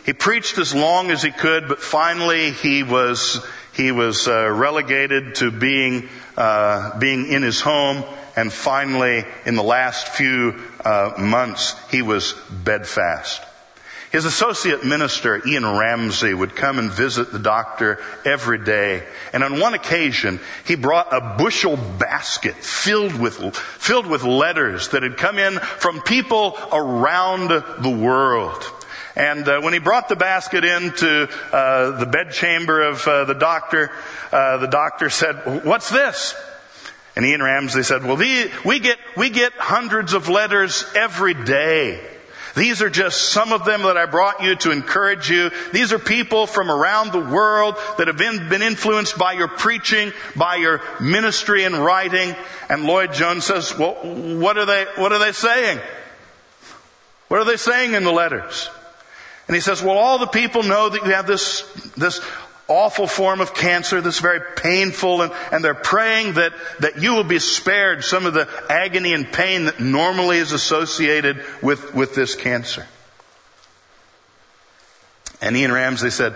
He 0.04 0.12
preached 0.12 0.58
as 0.58 0.74
long 0.74 1.10
as 1.10 1.22
he 1.22 1.30
could, 1.30 1.68
but 1.68 1.80
finally 1.80 2.52
he 2.52 2.82
was 2.82 3.44
he 3.74 3.92
was 3.92 4.28
uh, 4.28 4.48
relegated 4.48 5.36
to 5.36 5.50
being 5.50 6.08
uh, 6.36 6.98
being 6.98 7.26
in 7.28 7.42
his 7.42 7.60
home 7.60 8.04
and 8.36 8.52
finally, 8.52 9.24
in 9.46 9.56
the 9.56 9.62
last 9.62 10.08
few 10.08 10.54
uh, 10.84 11.14
months, 11.18 11.74
he 11.90 12.02
was 12.02 12.34
bedfast. 12.50 13.42
His 14.12 14.24
associate 14.24 14.84
minister, 14.84 15.46
Ian 15.46 15.64
Ramsey, 15.64 16.32
would 16.32 16.54
come 16.54 16.78
and 16.78 16.90
visit 16.90 17.32
the 17.32 17.38
doctor 17.38 17.98
every 18.24 18.58
day. 18.58 19.04
And 19.32 19.42
on 19.42 19.58
one 19.58 19.74
occasion, 19.74 20.38
he 20.64 20.76
brought 20.76 21.12
a 21.12 21.36
bushel 21.36 21.76
basket 21.76 22.54
filled 22.54 23.18
with, 23.18 23.56
filled 23.56 24.06
with 24.06 24.22
letters 24.22 24.88
that 24.90 25.02
had 25.02 25.16
come 25.16 25.38
in 25.38 25.58
from 25.58 26.02
people 26.02 26.56
around 26.72 27.48
the 27.48 27.90
world. 27.90 28.62
And 29.16 29.48
uh, 29.48 29.60
when 29.60 29.72
he 29.72 29.80
brought 29.80 30.08
the 30.08 30.16
basket 30.16 30.64
into 30.64 31.28
uh, 31.52 31.98
the 31.98 32.06
bedchamber 32.06 32.82
of 32.82 33.06
uh, 33.08 33.24
the 33.24 33.34
doctor, 33.34 33.90
uh, 34.30 34.58
the 34.58 34.66
doctor 34.66 35.08
said, 35.08 35.64
"What's 35.64 35.88
this?" 35.88 36.34
And 37.16 37.24
Ian 37.24 37.42
Ramsey 37.42 37.82
said, 37.82 38.04
well, 38.04 38.16
we 38.16 38.78
get, 38.78 38.98
we 39.16 39.30
get 39.30 39.54
hundreds 39.54 40.12
of 40.12 40.28
letters 40.28 40.84
every 40.94 41.32
day. 41.32 41.98
These 42.54 42.80
are 42.80 42.88
just 42.88 43.30
some 43.30 43.52
of 43.52 43.64
them 43.64 43.82
that 43.82 43.98
I 43.98 44.06
brought 44.06 44.42
you 44.42 44.54
to 44.56 44.70
encourage 44.70 45.30
you. 45.30 45.50
These 45.72 45.92
are 45.92 45.98
people 45.98 46.46
from 46.46 46.70
around 46.70 47.12
the 47.12 47.20
world 47.20 47.76
that 47.98 48.06
have 48.06 48.16
been, 48.16 48.48
been 48.48 48.62
influenced 48.62 49.18
by 49.18 49.32
your 49.32 49.48
preaching, 49.48 50.12
by 50.34 50.56
your 50.56 50.82
ministry 51.00 51.64
and 51.64 51.76
writing. 51.76 52.34
And 52.70 52.84
Lloyd 52.84 53.12
Jones 53.12 53.44
says, 53.44 53.76
well, 53.78 53.94
what 53.94 54.56
are 54.56 54.64
they, 54.64 54.86
what 54.96 55.12
are 55.12 55.18
they 55.18 55.32
saying? 55.32 55.80
What 57.28 57.40
are 57.40 57.44
they 57.44 57.58
saying 57.58 57.92
in 57.92 58.04
the 58.04 58.12
letters? 58.12 58.70
And 59.48 59.54
he 59.54 59.60
says, 59.60 59.82
well, 59.82 59.98
all 59.98 60.18
the 60.18 60.26
people 60.26 60.62
know 60.62 60.88
that 60.88 61.04
you 61.04 61.10
have 61.12 61.26
this, 61.26 61.62
this 61.96 62.20
awful 62.68 63.06
form 63.06 63.40
of 63.40 63.54
cancer 63.54 64.00
that's 64.00 64.18
very 64.18 64.40
painful 64.56 65.22
and, 65.22 65.32
and 65.52 65.64
they're 65.64 65.74
praying 65.74 66.34
that, 66.34 66.52
that 66.80 67.00
you 67.00 67.14
will 67.14 67.24
be 67.24 67.38
spared 67.38 68.04
some 68.04 68.26
of 68.26 68.34
the 68.34 68.48
agony 68.68 69.12
and 69.12 69.30
pain 69.32 69.66
that 69.66 69.78
normally 69.78 70.38
is 70.38 70.52
associated 70.52 71.44
with, 71.62 71.94
with 71.94 72.14
this 72.14 72.34
cancer. 72.34 72.86
And 75.40 75.56
Ian 75.56 75.72
Ramsey 75.72 76.10
said, 76.10 76.34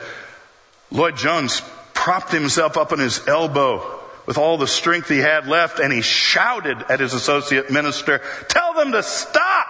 Lloyd 0.91 1.17
Jones 1.17 1.63
propped 1.95 2.33
himself 2.33 2.77
up 2.77 2.93
on 2.93 2.99
his 2.99 3.27
elbow 3.27 3.99
with 4.27 4.39
all 4.39 4.59
the 4.59 4.67
strength 4.67 5.09
he 5.09 5.19
had 5.19 5.49
left 5.49 5.81
and 5.81 5.93
he 5.93 6.03
shouted 6.03 6.79
at 6.89 7.01
his 7.01 7.15
associate 7.15 7.71
minister, 7.71 8.21
tell 8.49 8.75
them 8.75 8.93
to 8.93 9.03
stop! 9.03 9.67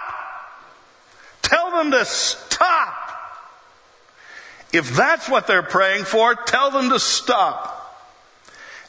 Tell 1.41 1.71
them 1.71 1.91
to 1.91 2.05
stop! 2.05 2.50
If 4.73 4.95
that's 4.95 5.27
what 5.27 5.47
they're 5.47 5.63
praying 5.63 6.05
for, 6.05 6.33
tell 6.35 6.71
them 6.71 6.89
to 6.89 6.99
stop. 6.99 7.77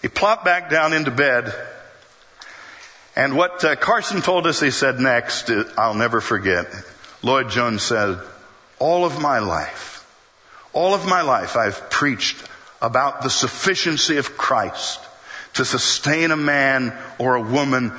He 0.01 0.09
plopped 0.09 0.45
back 0.45 0.71
down 0.71 0.93
into 0.93 1.11
bed. 1.11 1.55
And 3.15 3.37
what 3.37 3.65
uh, 3.65 3.77
Carson 3.77 4.23
told 4.23 4.47
us 4.47 4.61
he 4.61 4.71
said 4.71 4.99
next, 5.01 5.51
uh, 5.51 5.65
I'll 5.77 5.95
never 5.95 6.21
forget. 6.21 6.67
Lloyd 7.23 7.51
Jones 7.51 7.83
said, 7.83 8.19
all 8.79 9.05
of 9.05 9.21
my 9.21 9.39
life, 9.39 10.07
all 10.73 10.95
of 10.95 11.07
my 11.07 11.23
life 11.23 11.57
I've 11.57 11.91
preached 11.91 12.43
about 12.81 13.23
the 13.23 13.31
sufficiency 13.31 14.17
of 14.17 14.37
Christ 14.37 15.01
to 15.55 15.65
sustain 15.65 16.31
a 16.31 16.37
man 16.37 16.97
or 17.19 17.37
a 17.37 17.43
woman 17.43 17.93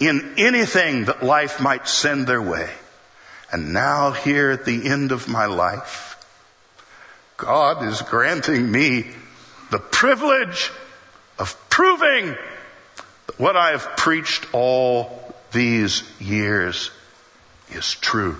in 0.00 0.34
anything 0.38 1.04
that 1.04 1.22
life 1.22 1.60
might 1.60 1.86
send 1.86 2.26
their 2.26 2.42
way. 2.42 2.68
And 3.52 3.72
now 3.72 4.10
here 4.10 4.50
at 4.50 4.64
the 4.64 4.88
end 4.88 5.12
of 5.12 5.28
my 5.28 5.46
life, 5.46 6.13
God 7.36 7.84
is 7.84 8.02
granting 8.02 8.70
me 8.70 9.06
the 9.70 9.78
privilege 9.78 10.70
of 11.38 11.56
proving 11.68 12.36
that 13.26 13.38
what 13.38 13.56
I 13.56 13.70
have 13.70 13.96
preached 13.96 14.46
all 14.52 15.34
these 15.52 16.02
years 16.20 16.90
is 17.70 17.94
true. 17.94 18.36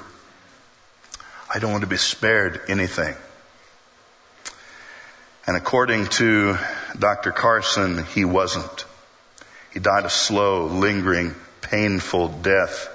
I 1.53 1.59
don't 1.59 1.73
want 1.73 1.83
to 1.83 1.89
be 1.89 1.97
spared 1.97 2.61
anything. 2.69 3.15
And 5.47 5.57
according 5.57 6.07
to 6.07 6.57
Dr. 6.99 7.33
Carson, 7.33 8.05
he 8.05 8.25
wasn't. 8.25 8.87
He 9.73 9.81
died 9.81 10.05
a 10.05 10.11
slow, 10.11 10.67
lingering, 10.67 11.35
painful 11.61 12.29
death 12.29 12.89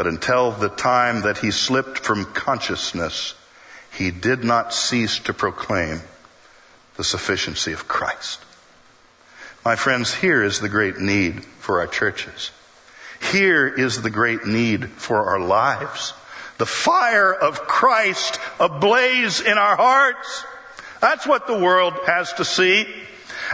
But 0.00 0.06
until 0.06 0.50
the 0.50 0.70
time 0.70 1.24
that 1.24 1.36
he 1.36 1.50
slipped 1.50 1.98
from 1.98 2.24
consciousness, 2.24 3.34
he 3.92 4.10
did 4.10 4.44
not 4.44 4.72
cease 4.72 5.18
to 5.20 5.34
proclaim 5.34 6.00
the 6.96 7.04
sufficiency 7.04 7.72
of 7.72 7.88
Christ. 7.88 8.40
My 9.64 9.76
friends, 9.76 10.14
here 10.14 10.42
is 10.42 10.60
the 10.60 10.68
great 10.68 10.98
need 10.98 11.44
for 11.44 11.80
our 11.80 11.86
churches. 11.86 12.50
Here 13.32 13.66
is 13.66 14.00
the 14.00 14.10
great 14.10 14.46
need 14.46 14.88
for 14.88 15.30
our 15.30 15.40
lives. 15.40 16.14
The 16.58 16.66
fire 16.66 17.32
of 17.32 17.60
Christ 17.60 18.38
ablaze 18.58 19.40
in 19.40 19.58
our 19.58 19.76
hearts. 19.76 20.44
That's 21.00 21.26
what 21.26 21.46
the 21.46 21.58
world 21.58 21.94
has 22.06 22.32
to 22.34 22.44
see. 22.44 22.86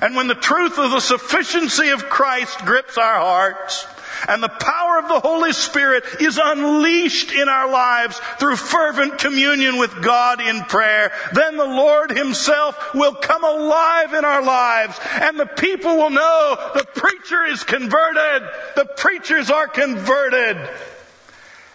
And 0.03 0.15
when 0.15 0.29
the 0.29 0.35
truth 0.35 0.79
of 0.79 0.91
the 0.91 1.01
sufficiency 1.01 1.89
of 1.89 2.09
Christ 2.09 2.65
grips 2.65 2.99
our 2.99 3.19
hearts, 3.19 3.87
and 4.29 4.43
the 4.43 4.49
power 4.49 4.99
of 4.99 5.09
the 5.09 5.21
Holy 5.21 5.53
Spirit 5.53 6.05
is 6.21 6.39
unleashed 6.43 7.33
in 7.33 7.49
our 7.49 7.71
lives 7.71 8.19
through 8.39 8.57
fervent 8.57 9.19
communion 9.19 9.79
with 9.79 10.03
God 10.03 10.41
in 10.41 10.61
prayer, 10.63 11.13
then 11.33 11.57
the 11.57 11.65
Lord 11.65 12.11
Himself 12.11 12.95
will 12.95 13.15
come 13.15 13.45
alive 13.45 14.15
in 14.15 14.25
our 14.25 14.43
lives 14.43 14.99
and 15.13 15.39
the 15.39 15.47
people 15.47 15.97
will 15.97 16.11
know 16.11 16.73
the 16.75 16.85
preacher 16.85 17.45
is 17.45 17.65
converted. 17.65 18.49
The 18.75 18.89
preachers 18.97 19.51
are 19.51 19.69
converted. 19.69 20.57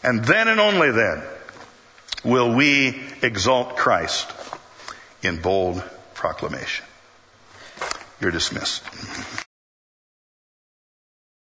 And 0.04 0.24
then 0.26 0.48
and 0.48 0.60
only 0.60 0.92
then 0.92 1.24
will 2.24 2.56
we 2.56 3.02
exalt 3.22 3.78
Christ 3.78 4.32
in 5.24 5.42
bold 5.42 5.84
proclamation. 6.14 6.86
You're 8.20 8.32
dismissed. 8.32 8.84